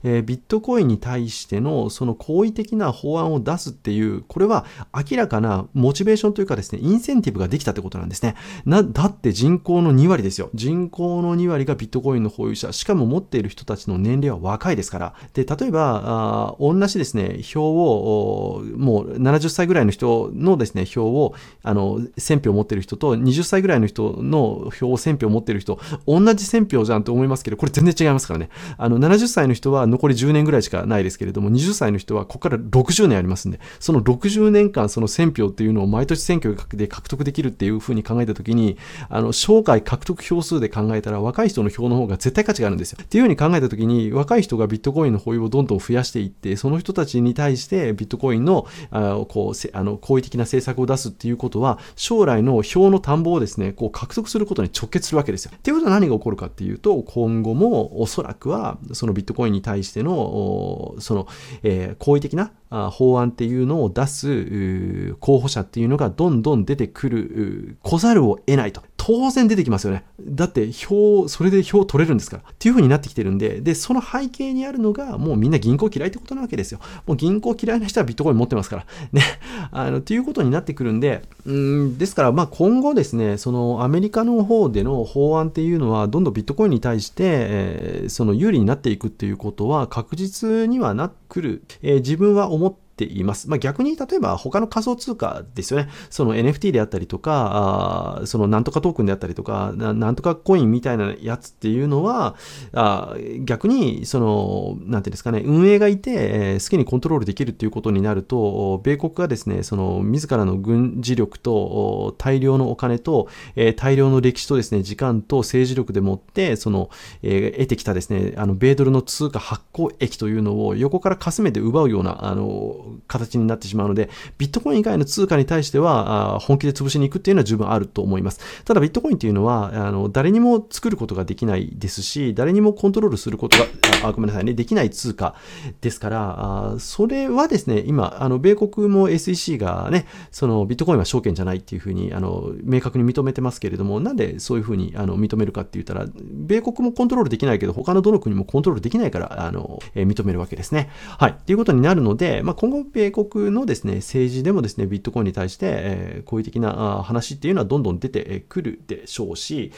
[0.04, 8.36] えー、ビットコインに対してのその好意的な法案を出すっていう、これは明らかなモチベーションというかですね、インセンティブができたってことなんですね。
[8.66, 10.50] な、だって人口の2割ですよ。
[10.54, 15.14] 人口の2割がビットコインの保有者、しかも持っている人たちの年齢は若いですから。
[15.34, 28.50] で、例えば、あ同じですね、票を、もう70歳ぐらいの人のですね、票を、あの、1000票持っている人と、20歳ぐらいの人の票を1000票持っている人、同じ1000票じゃんと思いますけど、これ全然違いますからね。
[28.78, 38.78] あの、70歳歳の人は残り10年ぐらいしかないですけれども、20歳の人はここから60年ありますんで、その60年間その1000票っていうのを毎年選挙で獲得できるっていうふうに考えたときに、
[39.10, 43.00] あの、生涯獲得票数で考えたら若い人の票の方が絶対価値があるんですよ。
[43.02, 55.52] っていうふうに考えたときに、若い人がビットコインの保有をどんどん増やしていって、その人たちに対してビットコインの、あこう、あの、好意的な政策を出すっていうことは、将来の票の田んぼをですね、こう獲得することに直結するわけですよ。
[55.56, 61.28] っていうことは何が起こるかっていうと、今後もおそらくは、そのビットットコインに対しての、その、
[61.64, 62.52] え、好意的な
[62.92, 68.82] 法案っていうのを出す候補者っていうのがどんどん出てくる、来ざるを得ないと。
[69.06, 70.04] 当然出てきますよね。
[70.20, 72.44] だって票、それで票取れるんですから。
[72.44, 76.80] っていう風になってきてるんで、で、その背景にあるのが、もうみんな銀行嫌いってことなわけですよ。
[77.06, 78.86] もう銀行嫌いな人はビットコイン持ってますから。
[79.12, 79.22] ね。
[79.70, 93.50] あの、っていうことになってくるんで、うんですから、まあ今後ですね、そのアメリカの方での法案っていうのは、どんどんビットコインに対して、えー、その有利になっていくっていうことは確実にはなってくる、えー、自分は思ってています。
[93.50, 95.90] まあ、逆に例えば他の仮想通貨ですよね。
[96.10, 102.36] その NFT であったりとか、あそのなんとかトークンであったりとかな、なんとかコインみたいなやつっていうのは、
[102.74, 116.90] あ逆に、その、なんていうんですかね、運営がいて、えー、好きにコントロールできるっていうことになると、米国がですね、その自らの軍事力と大量のお金と、えー、大量の歴史とですね、時間と政治力でもって、その、
[117.22, 128.40] えー、得てきたですね、あの、米ドルの通貨発行益というのを横からかすめて奪うような、あの、形になってしまうので、ビットコイン以外の通貨に対しては、本気で潰しに行くっていうのは十分あると思います。
[128.64, 133.66] ただ、ビットコインっていうのは、あの誰にも作ることができないですし、誰にもコントロールすることが、
[134.04, 135.36] あごめんなさいね、できない通貨
[135.82, 136.36] ですから、
[136.74, 150.90] あそれはですね、今、あの米国も SEC がね、そのビットコインは証券じゃないっていうふうにあの明確に認めてますけれども、なんでそういうふうにあの認めるかって言ったら、米国もコントロールできないけど、他のどの国もコントロールできないから、あのえ認めるわけですね。
[151.18, 151.32] はい。
[151.32, 159.72] っていうことになるので、まあ、今後、米国のですね、政治でもですね、ビットコインに対して、え、好意的な話っていうのはどんどん出てくるでしょうし、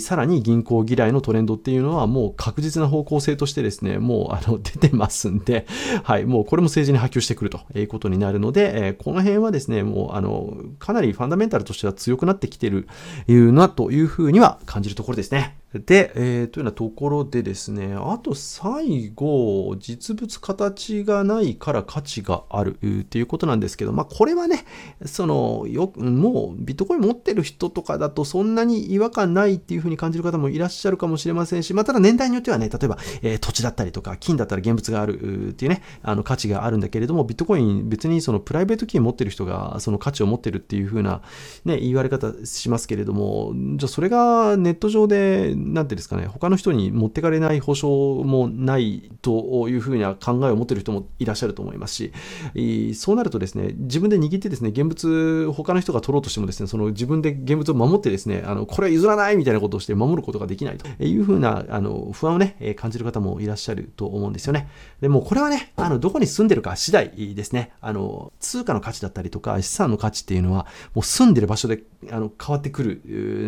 [0.00, 5.66] さらに銀行嫌いのトレンドっていうのはもう確実な方向性としてですね、もうあの 出てますんで、
[6.02, 12.86] はい、もうこれも政治に波及してくるということになるので、え、この辺はですね、もうあの、かなりファンダメンタルとしては強くなってきてる
[13.28, 15.63] なというふうには感じるところですね。
[15.80, 24.64] で、えー、というようなところでですね、あと最後、実物形がないから価値があるっていうことなんですけど、まあこれはね、
[25.04, 41.22] その、よもうビットコイン持ってる人とかだとそんなに違和感ないっていうふうに感じる方もいらっしゃるかもしれませんし、まあただ年代によってはね、例えば、えー、土地だったりとか、金だったら現物があるっていうね、あの価値があるんだけれども、ビットコイン別にそのプライベート金持ってる人がその価値を持ってるっていうふうな
[41.64, 64.68] ね、言われ方しますけれども、じゃあそれがネット上でなんていうんですかね、他の人に持ってかれない保証もないというふうな考えを持ってる人もいらっしゃると思いますし、そうなるとですね、自分で握ってですね、現物、他の人が取ろうとしてもですね、その自分で現物を守ってですね、あの、これは譲らないみたいなことをして守ることができないというふうな、あの、不安をね、感じる方もいらっしゃると思うんですよね。
[65.00, 67.72] でも、これはね、あの、どこに住んでるか次第ですね。
[67.80, 73.00] あの、通貨の価値だったりとか、資産の価値っていうのは、もう住んでる場所で、あの、変わってくる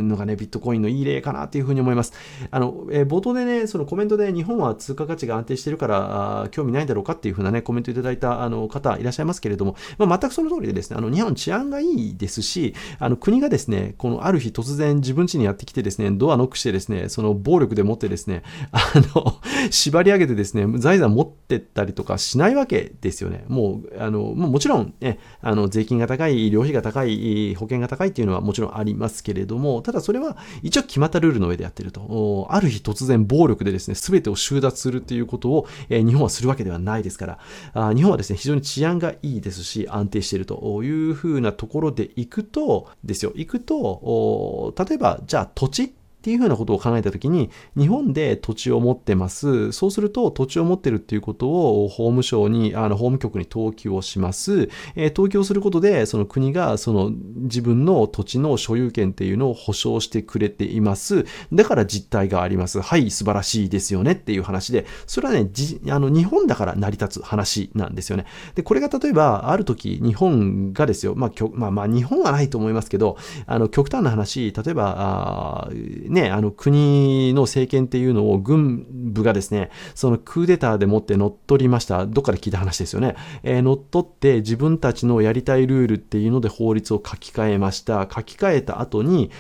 [0.03, 2.06] のがね、ビットコインのいい例かなというふうに思います。。
[2.51, 18.42] あの、えー、冒頭でね、そのコメントで日本は通貨価値が安定してるから、興味ないんだろうかっていうふうなね、コメントいただいたあの方いらっしゃいますけれども、まあ、全くその通りでですね、あの、日本治安がいいですし、あの、国がですね、このある日突然自分家にやってきてですね、ドアノックしてですね、その暴力でもってですね、
[18.73, 18.81] あ
[19.14, 19.37] の、
[19.71, 23.45] 縛り上げてですね、財産持ってったりとかしないわけですよね。
[23.49, 32.46] もう、あの、もちろんね、あの、税金が高い、医療費が高い、保険が高いっていうのはもちろんありますけれども、ただそれは一応決まったルールの上でやってると。
[32.51, 37.38] ある日突然暴力でですね、全てを収奪するということを、えー、日本はするわけではないですから。
[37.75, 40.83] あ、日本はですね、非常に治安がいいですし、安定していると。
[40.83, 45.94] いうふうなところでいくと、ですよ、行くと、例えば、じゃあ土地
[46.27, 49.71] っていうふうなことを考えたときに、日本で土地を持ってます。
[49.71, 51.49] そうすると、土地を持ってるっていうこと
[51.85, 54.69] を法務省に、あの、法務局に登記をします。
[54.97, 61.27] えー、登記をすることで、その国が、その自分の土地の所有権っていうのを保証してくれています。
[61.53, 62.81] だから実態があります。
[62.81, 68.27] はい、素晴らしいですよねっていう話で、それはね、じあの、日本だから成り立つ話なんですよね。
[68.57, 75.69] で、これが例えば、ある時、日本がですよ、まあ、まあ、まあ、日本はないと思いますけど、あの、極端な話、例えば、あ
[76.16, 82.07] ね、ねあの国の政権っていうのを軍部がですね、そのクーデターでもって乗っ取りました。
[82.07, 83.14] どっかで聞いた話ですよね。
[83.43, 88.09] えー、乗っ取って自分たちのやりたいルールっていうので法律を書き換えました。
[88.12, 89.31] 書き換えた後に、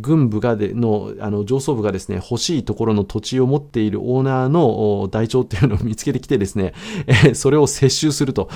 [0.00, 6.74] 軍部がでのあの上層部がですね、欲しいところの土地を持っているオーナーの台帳っていうのを見つけてきてですね、
[7.06, 8.48] えー、それを接収すると。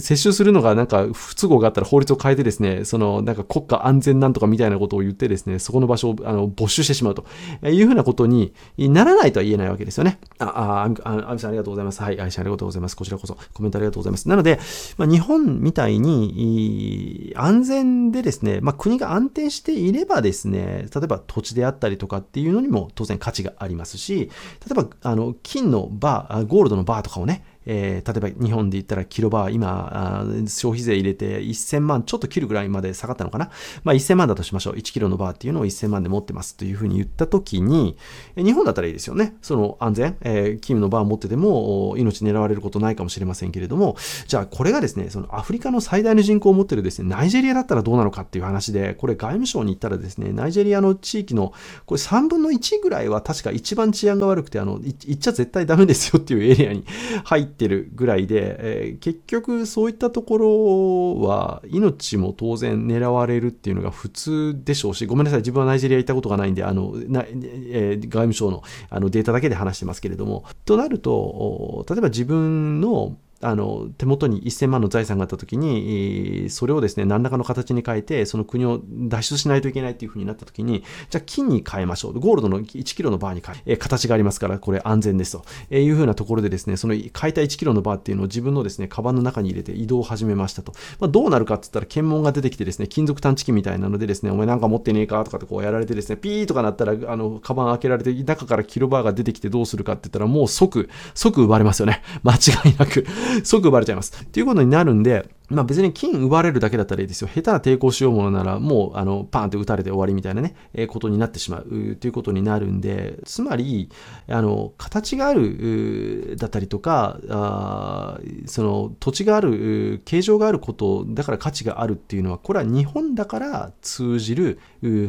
[0.00, 7.24] 接収するのがなんか不都合があったら法律を変えてですね、そのなんか国家安全なんとかみたいなことを言ってですね、そこの場所をあの没収してしまうと
[7.62, 10.18] いうふうなことにならないとは言えないわけですよね。
[10.38, 12.02] あ、あ、あ、あみさんありがとうございます。
[12.02, 12.96] はい、愛しありがとうございます。
[12.96, 14.28] こちらこそコメントありがとうございます。
[14.28, 14.58] なので、
[14.96, 24.30] まあ、日本みたいに安全でですね、まあ、国が安定していればですね、例えば土地であったりとかっていうのにも当然価値がありますし、
[24.66, 33.50] 例えばあの金のバー、ゴールドのバーとかをね、えー、例えば日本で言ったらキロバー、今、消費税入れて1000万ちょっと切るぐらいまで下がったのかな。
[33.84, 34.74] まあ1000万だとしましょう。
[34.74, 37.96] 1キロのバーっていうのを1000万で持ってますというふうに言ったときに、
[38.36, 39.36] 日本だったらいいですよね。
[39.42, 43.96] その安全、えー、金のバー持ってても命狙われることないかもしれませんけれども、
[44.26, 51.52] じゃあこれがですね、そのアフリカの最大の人口を持ってるですね、ナイジェリアだったらどうなのかっていう話で、これ外務省に行ったらですね、ナイジェリアの地域の
[51.86, 56.84] これ3分の1ぐらいは確か一番治安が悪くて、あの、行っちゃ絶対ダメですよっていうエリアに
[57.24, 82.18] 入っててるぐらいで、で、えー、結局そういったところは命も当然狙われるっていうのが普通でしょうし、ごめんなさい、自分はナイジェリア行ったことがないんで、あの、なえー、外務省のあのデータだけで話してますけれども、となると、例えば自分のあの手元に1000万の財産があった時に、それをですね、何らかの形に変えて、その国を脱出しないといけないっていうふうになった時に、じゃあ金に変えましょう。
[82.18, 90.72] ゴールドの1キロのバーに変え、え形がありますから、これ安全ですと、えいうふうなところでですね、その変えた1キロのバーっていうのを自分のですね、カバンの中に入れて移動を始めましたと。
[90.98, 102.02] まあ、どうなるかって言ったら、検問が出てきてですね、金属探知機みたいなのでですね、お前なんか持ってねえかとかってこうやられてですね、ピーとかなったら、あの、カバン開けられて、中からキロバーが出てきてどうするかって言ったら、もう即、即奪われますよね。
[102.22, 103.06] 間違いなく。
[103.44, 104.12] 即奪われちゃいます。
[104.22, 107.28] っていうことになるんで、まあ別に金奪われるだけだったらいいですよ。
[107.32, 113.88] 下手な抵抗しようものならもうあのパーンって撃たれて終わりみたいなね、えー、ことになってしまうということになるんで、つまり、
[114.28, 124.58] あの、形があるだったりとか、あその土地がある、形状があることだから価値があるっていうのは、これは日本だから通じる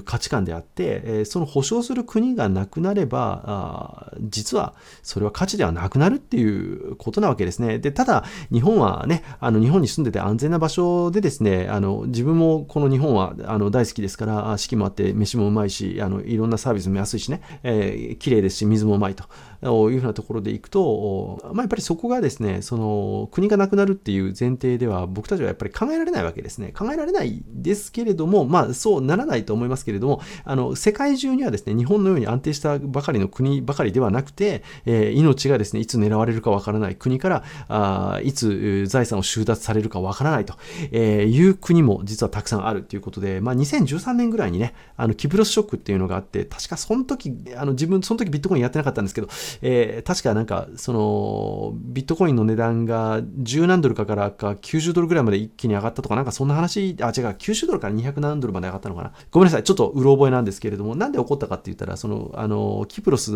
[0.05, 7.80] 価値観であって、えー、その保障する国がなくなれば、あ実はそれは価値ではなくなるっていうことなわけですね。
[7.80, 19.25] で、ただ、ただ日本はね、あの日本に住んでて安全な場所でですね、あの自分もこの日本はあの大好きですから、四季もあって飯もうまいし、あのいろんなサービスも安いしね、えー、綺麗ですし、水もうまいと。
[19.61, 26.73] というふうなところでいくと、まあ、やっぱりそこがですね、その国がなくなるっていう前提では僕たちはやっぱり考えられないわけですね。
[26.77, 40.55] 考えられないですけれども、まあそうならないと思いますけれども、あの世界中にはですね、日本のように安定したばかりの国ばかりではなくて、えー、命がですね、いつ狙われるかわからない国から、あいつ財産を収奪されるかわからないと、
[40.91, 49.27] いう国も実はたくさんあるということで、まあ、2013年ぐらいにね、あのキプロスショックっていうのがあって、確かその時、あの自分、その時ビットコインやってなかったんですけど、
[49.61, 59.11] えー、確かなんか、その、ビットコインの値段が10何ドルかからか90ドルぐらいまで一気に上がったとか、なんかそんな話、あ、違う、90ドルから200何ドルまで上がったのかな。
[59.31, 63.31] ごめんなさい、ちょっとうろ覚えなんですけれども、なんで起こったかって言ったら、その、あの、キプロス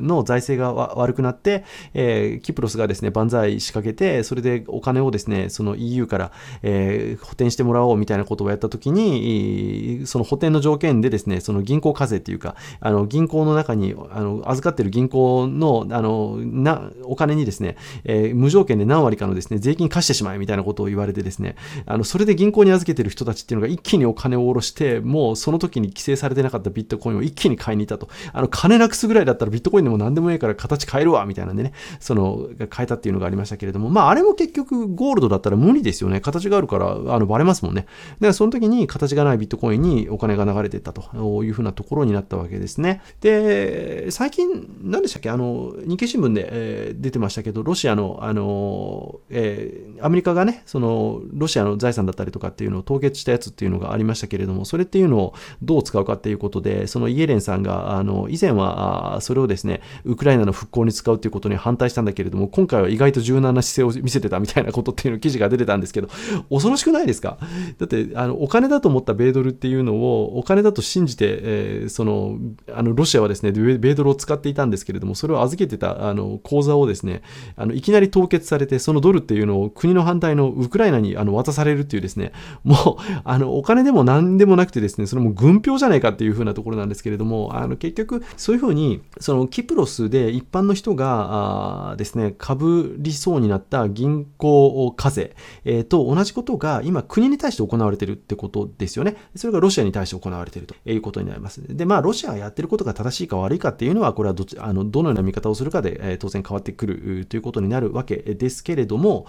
[0.00, 6.32] の財政が悪くなって、えー、キプロスがですね、万歳仕掛けて、それでお金をですね、その EU から、
[6.62, 28.12] えー、補填してもらおうみたいなことをやったときに、その補填の条件でですね、その銀行課税っていうか、あの銀行の中にあの預かってる銀行のあのなお金にですね、えー、無条件で何割かのですね税金貸してしまえみたいなことを言われてですね、あのそれで銀行に預けてる人たちっていうのが一気にお金を下ろして、もうその時に規制されてなかったビットコインを一気に買いに行ったと。
[28.32, 36.20] あの金なくすぐらいだったらビットコインでも何でもいいから形変えるわみたいなんでね、その変えたっていうのがありましたけれども、まああれも結局ゴールドだったら無理ですよね。
[36.20, 37.82] 形があるからあのバレますもんね。
[37.82, 43.02] だからその時に形がないビットコインにお金が流れていったというふうなところになったわけですね。
[43.20, 44.48] で、最近、
[44.82, 45.30] 何でしたっけ？
[45.32, 66.08] あの、日経新聞で、えー、出てましたけど、ロシアの、あの、えー、アメリカがね、その、ロシアの財産だったりとかっていうのを凍結したやつっていうのがありましたけれども、それっていうのをどう使うかっていうことで、そのイエレンさんが、あの、以前は、それをですね、ウクライナの復興に使うっていうことに反対したんだけれども、今回は意外と柔軟な姿勢を見せてたみたいなことっていうの記事が出てたんですけど、
[66.50, 67.38] 恐ろしくないですか？
[67.78, 72.38] だって、あの、お金だと思った米ドルっていうのを、お金だと信じて、えー、その、
[72.74, 77.22] あの、ロシアはですね、米ドルを使っていたんですけれども、それを預けてた、あの、口座をですね、
[77.54, 82.32] あの、いきなり凍結されて、そのドルっていうのを国の反対のウクライナにあの渡されるっていうですね、
[82.64, 99.16] もう、あの、お金でも何でもなくてですね、それも軍票じゃないかっていう風なところなんですけれども、あの、結局、そういうふうに、その、キプロスで一般の人が、あですね、株りそうになった銀行課税、えー、と同じことが今国に対して行われてるってことですよね。
[99.36, 101.62] それがロシアに対して行われているということになります。
[101.62, 109.26] で、まあ、ロシアがやってることが正しいか悪いかっていうのは、これはどあのどのような見方をするかで、え、当然変わってくるということになるわけですけれども、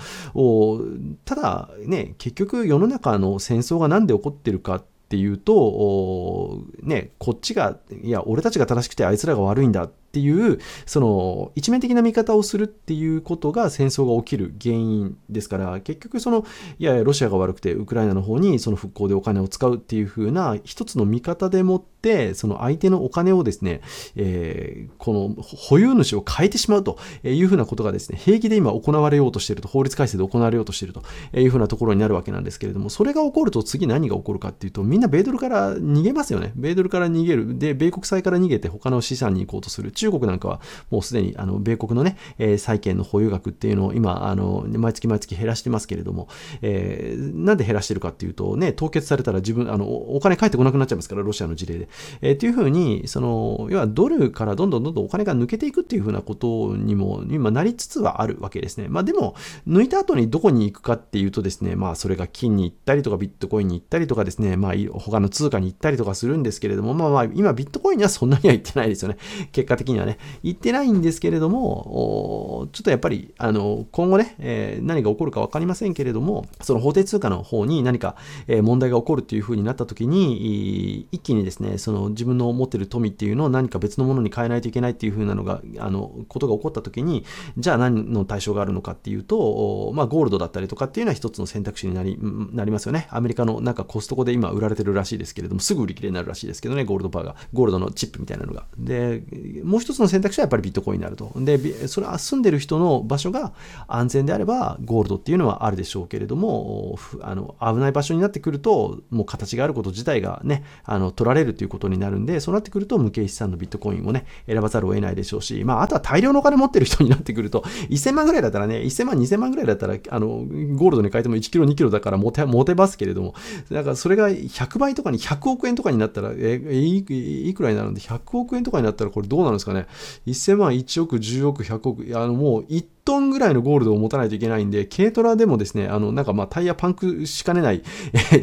[1.26, 16.46] ただね、結局世の中の戦争が何で起こってるかっていうと、ね、こっちが、いや、俺たちが正しくてあいつらが悪いんだっていう、その一面的な見方をするっていうことが戦争が起きる原因ですから、結局その、
[16.80, 21.93] いやいや、ロシアが悪くてウクライナの方にその復興でお金を使うっていう風な一つの見方でもって、
[22.34, 23.82] その相手のお金をですね、
[24.16, 31.04] えー、この保有主を変えてしまうというふうなことがですね、平気で今行われようとしていると、法律改正で行われようとしていると
[31.40, 36.52] いうふうなところになるわけなんですけれども、それが起こると次何が起こるかっていうと、みんな米ドルから逃げますよね。
[36.56, 37.58] 米ドルから逃げる。
[37.58, 39.92] で、米国債から逃げて他の資産に行こうとする。
[39.92, 46.28] 中国なんかはもうすでにあの米国のね、えー、債券の保有額っていうのを今、あの毎月毎月減らしてますけれども、
[46.62, 51.88] えー、なんで減らしてるかっていうと、ね、凍結されたら自分、あのお金返ってこなくなっちゃいますから、ロシアの事例で。
[52.22, 58.88] えー、っていうふうに、その、要はドルからどんどんどんどんお金が抜けていくっていうふうなことにも今なりつつはあるわけですね。
[58.90, 59.36] まあでも、
[59.68, 69.18] 抜いた後にどこに行くかっていうとですね、まあそれが金に行ったりとかビットコインに行ったりとかですね、まあ他の通貨に行ったりとかするんですけれども、まあまあ今ビットコインにはそんなには行ってないですよね。
[69.52, 70.18] 結果的にはね。
[70.44, 78.16] 言ってないんですけれども、ちょっとやっぱり、あの、今後ね、えー、何が起こるか分かりませんけれども、その法定通貨の方に何か、
[78.62, 87.26] 問題が起こるっていう風になった時に、一気にですね、その自分の持ってる富っていうのを何か別のものに変えないといけないっていう風なのが、あの、ことが起こった時に、
[87.58, 92.18] じゃあ何の対象があるのかっていうと、まあ、ゴールドだったりとかっていうのは一つの選択肢になり、
[92.54, 93.08] なりますよね。
[93.10, 98.66] アメリカのなんかコストコで今売られてるらしいですけれども、すぐ売り切れになるらしいですけどね、ゴールドバーが、ゴールドのチップみたいなのが。
[98.78, 99.24] で、
[99.64, 101.32] もう一つの選択肢はやっぱりビットコインになると。
[101.36, 103.54] で、それは住んでる人の場所が
[103.88, 123.34] 安全であれば、ゴールドっていうのはあるでしょうけれども、あの危ない場所になってくると、もう形があること自体がね、あの取られるということになるんで、そうなってくると、無形資産のビットコインをね、選ばざるを得ないでしょうし、まあ、あとは大量のお金持ってる人になってくると、1000万ぐらいだったらね、1000万、2000万ぐらいだったら、あの、ゴールドに変えても1キロ、2キロだから持て、持てますけれども、
[123.72, 129.88] だからそれが100倍とかに100億円とかになったら、え、いくらになるんで、100億円とかになったらこれどうなるんですかね。
[130.28, 137.84] 1000万、1億、10億、100億、あの、もう1トンぐらいのゴールドを持たないといけないんで、軽トラでもですね、あの、なんかまあタイヤパンクしかねない、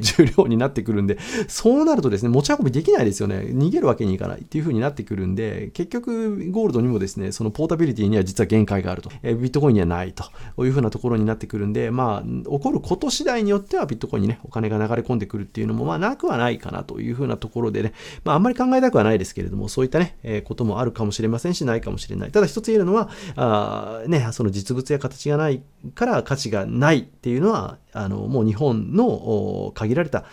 [0.01, 3.37] 重量になってくるんで、そうなるとですね、持ち運びできないですよね。
[3.37, 9.11] 逃げるわけにいかないっていう風になってくるんで、結局、ゴールドにもですね、そのポータビリティには実は限界があると。
[9.23, 10.25] えビットコインにはないと
[10.65, 17.93] いう風なところになってくるんで、まあ、起こること次第によってはビットコインにね、お金が流れ込んでくるっていうのも、まあ、なくはないかなという風なところでね、
[18.25, 22.31] まあ、あんまり考えたくはないですけれども、そういったね、えこともあるかもしれませんし、ないかもしれない。
[22.31, 25.63] ただ一つ言えるのは、あね、そのの実物や形がない
[25.95, 30.25] から価値がないっていうのは、あのもう日本の限られた、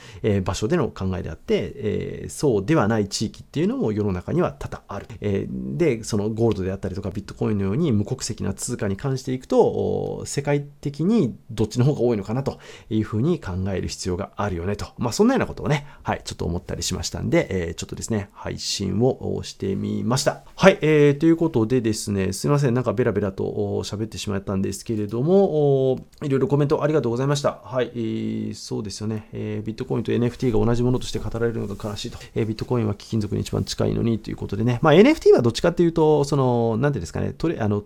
[0.44, 5.08] 場所での考えであって、え、そうではない地域っていうのも世の中には多々ある。
[5.22, 12.60] え、で、そのゴールドであったりとかビットコインのように無国籍な通貨に関していくと、世界的にどっちの方が多いのかなと
[12.90, 14.88] いうふうに考える必要があるよねと。
[14.98, 20.44] まあそんなようなことをね、はい、ちょっと思ったりしましたんで、え、ちょっとですね、配信をしてみました。
[20.56, 23.44] はい、えー、ということでですね、すいません、なんかベラベラと
[23.84, 27.60] 喋ってしまったんですけれども、いろいろコメントありがとうございました。
[27.64, 32.18] はい、えー、そうですよね、えー、ビットコインと NFT が同じものとして語られるのが悲しいと。
[32.36, 37.84] えー、ビットコインは貴金属に一番近いのにということでね、まあ NFT はどっちかっていうと、その、なんてですかね、トレ、あの、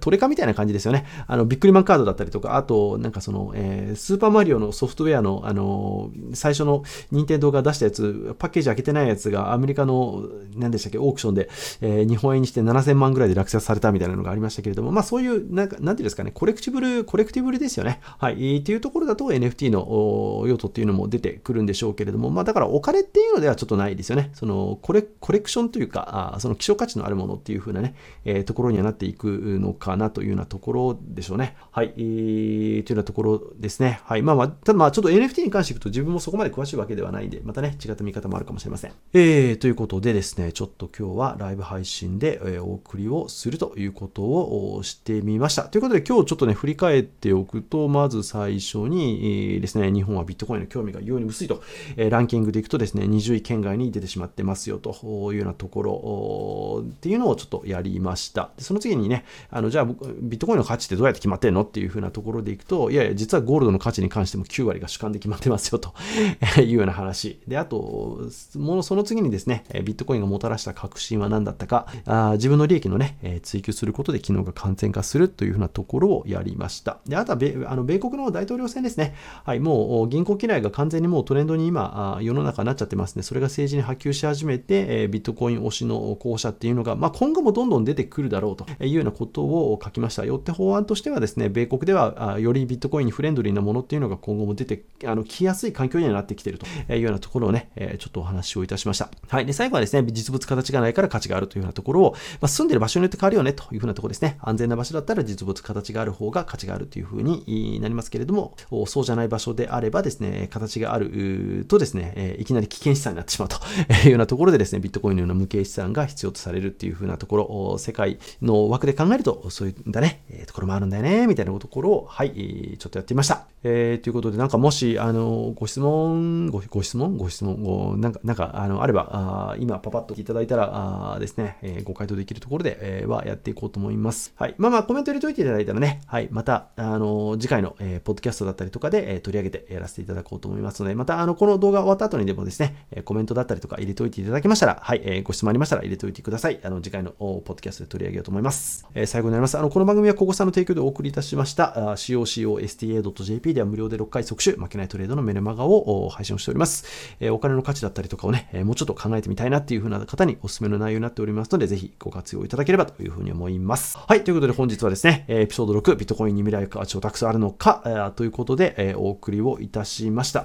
[0.00, 1.06] トレカみたいな感じですよね。
[1.26, 10.24] あの、ビックリマンカードだったりとか、あと、なんかその、えー、スーパーマリオのソフトウェアの、あの、最初の任天堂が出したやつ、パッケージ開けてないやつがアメリカの、
[10.56, 11.48] 何でしたっけ、オークションで、
[11.80, 18.00] えー、日本円にして7000万ぐらいで落札されたみたいなのがありましたけれども、まあそういう、なんか、なんていうんですかね、コレクティブル、コレクティブルですよね。
[18.18, 18.58] はい。
[18.58, 24.30] っていうところだと NFT の用途っていうのも出てくるんでしょうけれども、まあだからお金っていうのではちょっとないですよね。
[24.34, 27.94] そのコレコレクションというか、あその希少価値のあるものっていう風なね、
[28.24, 29.26] えー、ところにはなっていく
[29.60, 31.56] のかなというようなところでしょうね。
[31.70, 31.92] はい。
[31.96, 34.00] えー、というようなところですね。
[34.04, 34.22] はい。
[34.22, 38.92] まあまあ、ただまあちょっと NFT に関していくと自分もそこまで詳しいわけではないんで、またね、違った見方もあるかもしれません。
[39.12, 45.51] えー、ということでですね、ちょっと今日はライブ配信で、お送りをするということをしてみました。
[45.56, 51.62] ということで今日ちょっとね、振り返っておくと、まず最初に、えー、ですね、日本はビットコインの興味が異様に薄いと、
[51.96, 54.92] えー、ランキングでいくとですね、20位圏外に出てしまってますよと
[55.32, 58.50] いうようなところっていうのをちょっとやりました。
[58.56, 65.92] でその次にね、あのじゃあビットコインの価値ってどうやって決まってんのっていうふうなところでいくと、いやいや、実はゴールドの価値に関しても9割が主観で決まってますよと
[66.60, 67.40] いうような話。
[67.46, 68.20] で、あと、
[68.56, 77.00] ものその次にですね、ビットコインがもたらした革新は何だったか、あ自分の利益のね、追求することで機能が完全化するとというふうなところをやりました。
[77.04, 79.16] で、あとは米あの米国の大統領選ですね。
[79.44, 83.24] はい、もう銀行嫌いが完全にもうトレンドに今、世の中になっちゃってますね。
[83.24, 90.24] それが政治に波及し始めて、えビットコイン推しの候補者っていうのが、まあ、今後もどんどん出てくるだろうというようなことを書きました。
[90.24, 99.10] よって法案としてはですね、米国ではよりビットコインにフレンドリーなものっていうのが今後も出て、あの、来やすい環境にはなってきているというようなところをね、ちょっとお話をいたしました。
[99.26, 99.46] はい。
[99.46, 104.38] で、最後はですね、実物形がないから価値があるというようなところを、まあ、住んでる場所によって変わるよねというふうなところですね。
[104.40, 108.56] 安全な場所だったら実物形がある方が価値があるというふうになりますけれども、
[108.86, 113.56] そうじゃない場所であればですね、形があるとですね、いきなり危険資産になってしまうと
[114.04, 123.46] いうようなところでですね、ビットコインのような無形資産が必要とされるっていうふうなところ、世界の枠で考えると、そういったね、ところもあるんだよね、みたいなところを、はい、ちょっとやってみました。
[123.64, 127.16] えー、ということで、なんかもし、あの、ご質問、ごご質問？
[127.16, 127.62] ご質問？
[127.62, 134.32] ごなんか、なんか、あの、あれば、あ今、パパッといただいたら、あですね、えー、ご回答できるところで、えー、はやっていこうと思います。
[134.36, 134.54] はい。
[134.58, 146.58] まあまあ、コメント入れといていただいたらね、はい、また、あの、次回の、えー、ポッドキャストだったりとかで、えー、取り上げてやらせていただこうと思いますので、また、あの、この動画終わった後にでもですね、えコメントだったりとか入れておいていただけましたら、はい、えー、ご質問ありましたら入れておいてください。
[146.62, 148.86] あの、次回のポッドキャストで取り上げようと思います。
[148.94, 149.56] え、最後になります。
[149.56, 156.84] あの、この番組は、ここさんの提供でお送りいたしました、COCOSTA.jp では無料で6回即種、負けないトレードのメルマガを配信をしております。
[157.20, 163.98] え、お金の価値だったりとかをね、もうちょっと考えてみたいなっていう風な方にお勧めの内容になっておりますので、ぜひご活用いただければというふうに思います。
[163.98, 170.40] はい、ということで本日はですねですね、エピソード6、ビットコインに未来価値をたくさんあるのか、ということで、お送りをいたしました。